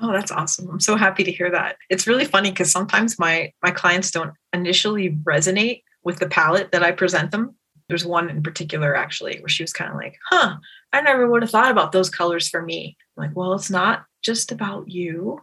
Oh, 0.00 0.12
that's 0.12 0.30
awesome. 0.30 0.70
I'm 0.70 0.80
so 0.80 0.96
happy 0.96 1.24
to 1.24 1.32
hear 1.32 1.50
that. 1.50 1.76
It's 1.90 2.06
really 2.06 2.24
funny 2.24 2.50
because 2.50 2.72
sometimes 2.72 3.18
my 3.18 3.52
my 3.62 3.70
clients 3.70 4.10
don't 4.10 4.32
initially 4.54 5.10
resonate 5.24 5.82
with 6.02 6.18
the 6.18 6.28
palette 6.28 6.72
that 6.72 6.82
I 6.82 6.92
present 6.92 7.32
them. 7.32 7.54
There's 7.88 8.06
one 8.06 8.30
in 8.30 8.42
particular 8.42 8.96
actually 8.96 9.40
where 9.40 9.48
she 9.48 9.62
was 9.62 9.74
kind 9.74 9.90
of 9.90 9.96
like, 9.96 10.16
huh, 10.30 10.56
I 10.92 11.02
never 11.02 11.28
would 11.28 11.42
have 11.42 11.50
thought 11.50 11.70
about 11.70 11.92
those 11.92 12.08
colors 12.08 12.48
for 12.48 12.62
me. 12.62 12.96
I'm 13.18 13.26
like, 13.26 13.36
well, 13.36 13.52
it's 13.52 13.70
not 13.70 14.04
just 14.22 14.52
about 14.52 14.88
you. 14.88 15.40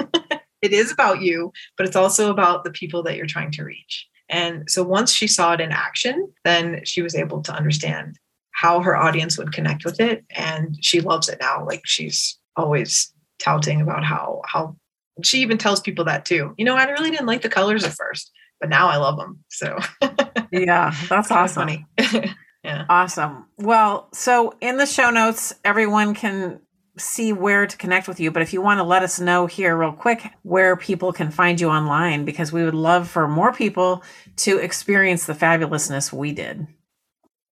it 0.62 0.72
is 0.72 0.92
about 0.92 1.22
you, 1.22 1.52
but 1.76 1.86
it's 1.86 1.96
also 1.96 2.30
about 2.30 2.64
the 2.64 2.70
people 2.70 3.02
that 3.04 3.16
you're 3.16 3.26
trying 3.26 3.50
to 3.52 3.64
reach. 3.64 4.06
And 4.28 4.70
so 4.70 4.82
once 4.82 5.12
she 5.12 5.26
saw 5.26 5.52
it 5.52 5.60
in 5.60 5.72
action, 5.72 6.32
then 6.44 6.82
she 6.84 7.02
was 7.02 7.14
able 7.14 7.42
to 7.42 7.52
understand 7.52 8.18
how 8.52 8.80
her 8.80 8.96
audience 8.96 9.36
would 9.36 9.52
connect 9.52 9.84
with 9.84 10.00
it. 10.00 10.24
And 10.36 10.76
she 10.80 11.00
loves 11.00 11.28
it 11.28 11.38
now. 11.40 11.64
Like 11.66 11.82
she's 11.84 12.38
always 12.56 13.12
touting 13.38 13.80
about 13.80 14.04
how, 14.04 14.42
how 14.44 14.76
she 15.24 15.38
even 15.40 15.58
tells 15.58 15.80
people 15.80 16.04
that 16.04 16.24
too. 16.24 16.54
You 16.56 16.64
know, 16.64 16.76
I 16.76 16.84
really 16.84 17.10
didn't 17.10 17.26
like 17.26 17.42
the 17.42 17.48
colors 17.48 17.84
at 17.84 17.92
first, 17.92 18.30
but 18.60 18.68
now 18.68 18.88
I 18.88 18.96
love 18.98 19.16
them. 19.16 19.42
So 19.48 19.78
yeah, 20.52 20.94
that's 21.08 21.30
awesome. 21.30 21.86
yeah. 22.64 22.84
Awesome. 22.88 23.46
Well, 23.58 24.08
so 24.12 24.54
in 24.60 24.76
the 24.76 24.86
show 24.86 25.10
notes, 25.10 25.54
everyone 25.64 26.14
can 26.14 26.60
see 27.00 27.32
where 27.32 27.66
to 27.66 27.76
connect 27.76 28.06
with 28.06 28.20
you, 28.20 28.30
but 28.30 28.42
if 28.42 28.52
you 28.52 28.62
want 28.62 28.78
to 28.78 28.84
let 28.84 29.02
us 29.02 29.18
know 29.18 29.46
here 29.46 29.76
real 29.76 29.92
quick 29.92 30.30
where 30.42 30.76
people 30.76 31.12
can 31.12 31.30
find 31.30 31.60
you 31.60 31.68
online, 31.68 32.24
because 32.24 32.52
we 32.52 32.64
would 32.64 32.74
love 32.74 33.08
for 33.08 33.26
more 33.26 33.52
people 33.52 34.04
to 34.36 34.58
experience 34.58 35.26
the 35.26 35.32
fabulousness 35.32 36.12
we 36.12 36.30
did. 36.32 36.68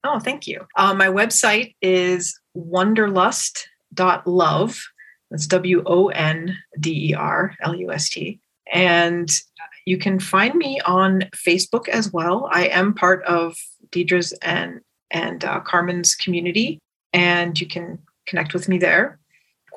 Oh, 0.05 0.21
thank 0.21 0.47
you. 0.47 0.65
Uh, 0.77 0.95
my 0.95 1.09
website 1.09 1.75
is 1.83 2.39
wonderlust.love. 2.57 4.81
That's 5.31 5.47
W 5.47 5.83
O 5.85 6.09
N 6.09 6.57
D 6.81 7.11
E 7.11 7.15
R 7.15 7.55
L 7.61 7.75
U 7.75 7.93
S 7.93 8.09
T. 8.09 8.41
And 8.73 9.29
you 9.85 9.99
can 9.99 10.19
find 10.21 10.55
me 10.55 10.81
on 10.87 11.25
Facebook 11.35 11.89
as 11.89 12.13
well. 12.13 12.49
I 12.53 12.69
am 12.69 12.95
part 12.95 13.25
of 13.25 13.57
Deirdre's 13.91 14.33
and 14.35 14.81
and 15.11 15.45
uh, 15.45 15.61
Carmen's 15.61 16.15
community, 16.15 16.79
and 17.13 17.59
you 17.59 17.67
can 17.67 17.99
connect 18.27 18.53
with 18.53 18.69
me 18.69 18.79
there. 18.79 19.18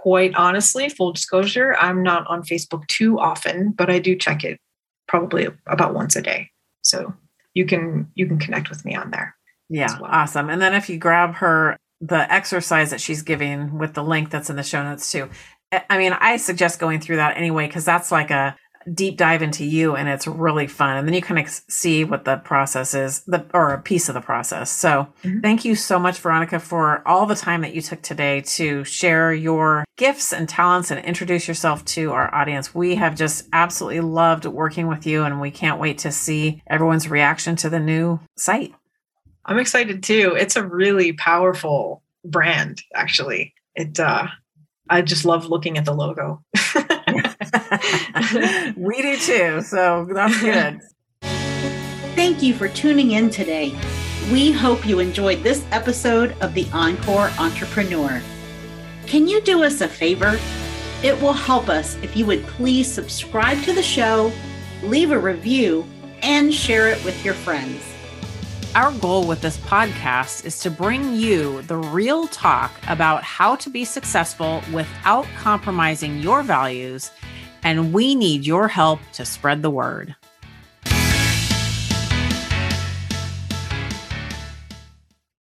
Quite 0.01 0.33
honestly, 0.33 0.89
full 0.89 1.13
disclosure, 1.13 1.75
I'm 1.79 2.01
not 2.01 2.25
on 2.25 2.41
Facebook 2.41 2.87
too 2.87 3.19
often, 3.19 3.71
but 3.71 3.91
I 3.91 3.99
do 3.99 4.15
check 4.15 4.43
it 4.43 4.59
probably 5.07 5.47
about 5.67 5.93
once 5.93 6.15
a 6.15 6.23
day. 6.23 6.49
So 6.81 7.13
you 7.53 7.65
can 7.67 8.09
you 8.15 8.25
can 8.25 8.39
connect 8.39 8.69
with 8.69 8.83
me 8.83 8.95
on 8.95 9.11
there. 9.11 9.35
Yeah, 9.69 9.99
well. 9.99 10.09
awesome. 10.11 10.49
And 10.49 10.59
then 10.59 10.73
if 10.73 10.89
you 10.89 10.97
grab 10.97 11.35
her 11.35 11.77
the 11.99 12.33
exercise 12.33 12.89
that 12.89 12.99
she's 12.99 13.21
giving 13.21 13.77
with 13.77 13.93
the 13.93 14.03
link 14.03 14.31
that's 14.31 14.49
in 14.49 14.55
the 14.55 14.63
show 14.63 14.81
notes 14.81 15.11
too. 15.11 15.29
I 15.89 15.99
mean, 15.99 16.13
I 16.13 16.37
suggest 16.37 16.79
going 16.79 16.99
through 16.99 17.17
that 17.17 17.37
anyway 17.37 17.67
because 17.67 17.85
that's 17.85 18.11
like 18.11 18.31
a 18.31 18.57
deep 18.93 19.17
dive 19.17 19.41
into 19.41 19.65
you 19.65 19.95
and 19.95 20.07
it's 20.09 20.27
really 20.27 20.67
fun. 20.67 20.97
And 20.97 21.07
then 21.07 21.13
you 21.13 21.21
kind 21.21 21.39
of 21.39 21.49
see 21.49 22.03
what 22.03 22.25
the 22.25 22.37
process 22.37 22.93
is 22.93 23.21
the 23.21 23.45
or 23.53 23.73
a 23.73 23.81
piece 23.81 24.09
of 24.09 24.15
the 24.15 24.21
process. 24.21 24.71
So 24.71 25.07
mm-hmm. 25.23 25.39
thank 25.41 25.65
you 25.65 25.75
so 25.75 25.99
much 25.99 26.19
veronica 26.19 26.59
for 26.59 27.07
all 27.07 27.25
the 27.25 27.35
time 27.35 27.61
that 27.61 27.73
you 27.73 27.81
took 27.81 28.01
today 28.01 28.41
to 28.41 28.83
share 28.83 29.33
your 29.33 29.85
gifts 29.97 30.33
and 30.33 30.47
talents 30.47 30.91
and 30.91 31.03
introduce 31.05 31.47
yourself 31.47 31.83
to 31.85 32.11
our 32.11 32.33
audience. 32.33 32.73
We 32.73 32.95
have 32.95 33.15
just 33.15 33.47
absolutely 33.53 34.01
loved 34.01 34.45
working 34.45 34.87
with 34.87 35.05
you 35.05 35.23
and 35.23 35.41
we 35.41 35.51
can't 35.51 35.79
wait 35.79 35.99
to 35.99 36.11
see 36.11 36.61
everyone's 36.67 37.09
reaction 37.09 37.55
to 37.57 37.69
the 37.69 37.79
new 37.79 38.19
site. 38.37 38.73
I'm 39.45 39.59
excited 39.59 40.03
too. 40.03 40.35
It's 40.37 40.55
a 40.55 40.65
really 40.65 41.13
powerful 41.13 42.03
brand 42.23 42.81
actually. 42.93 43.53
It 43.75 43.99
uh 43.99 44.27
i 44.89 45.01
just 45.01 45.25
love 45.25 45.47
looking 45.47 45.77
at 45.77 45.85
the 45.85 45.93
logo 45.93 46.43
we 48.75 49.01
do 49.01 49.17
too. 49.17 49.61
So 49.61 50.07
that's 50.13 50.39
good. 50.41 50.81
Thank 52.15 52.43
you 52.43 52.53
for 52.53 52.67
tuning 52.67 53.11
in 53.11 53.29
today. 53.29 53.75
We 54.31 54.51
hope 54.51 54.85
you 54.85 54.99
enjoyed 54.99 55.43
this 55.43 55.65
episode 55.71 56.35
of 56.41 56.53
the 56.53 56.67
Encore 56.73 57.31
Entrepreneur. 57.39 58.21
Can 59.07 59.27
you 59.27 59.41
do 59.41 59.63
us 59.63 59.81
a 59.81 59.87
favor? 59.87 60.39
It 61.03 61.19
will 61.21 61.33
help 61.33 61.67
us 61.67 61.95
if 62.03 62.15
you 62.15 62.25
would 62.27 62.43
please 62.43 62.91
subscribe 62.91 63.61
to 63.63 63.73
the 63.73 63.81
show, 63.81 64.31
leave 64.83 65.11
a 65.11 65.19
review, 65.19 65.85
and 66.21 66.53
share 66.53 66.87
it 66.87 67.03
with 67.03 67.25
your 67.25 67.33
friends. 67.33 67.81
Our 68.75 68.93
goal 68.93 69.27
with 69.27 69.41
this 69.41 69.57
podcast 69.57 70.45
is 70.45 70.59
to 70.59 70.69
bring 70.69 71.13
you 71.13 71.61
the 71.63 71.75
real 71.75 72.27
talk 72.27 72.71
about 72.87 73.23
how 73.23 73.55
to 73.57 73.69
be 73.69 73.83
successful 73.83 74.61
without 74.71 75.25
compromising 75.37 76.19
your 76.19 76.41
values 76.41 77.11
and 77.63 77.93
we 77.93 78.15
need 78.15 78.45
your 78.45 78.67
help 78.67 78.99
to 79.13 79.25
spread 79.25 79.61
the 79.61 79.69
word. 79.69 80.15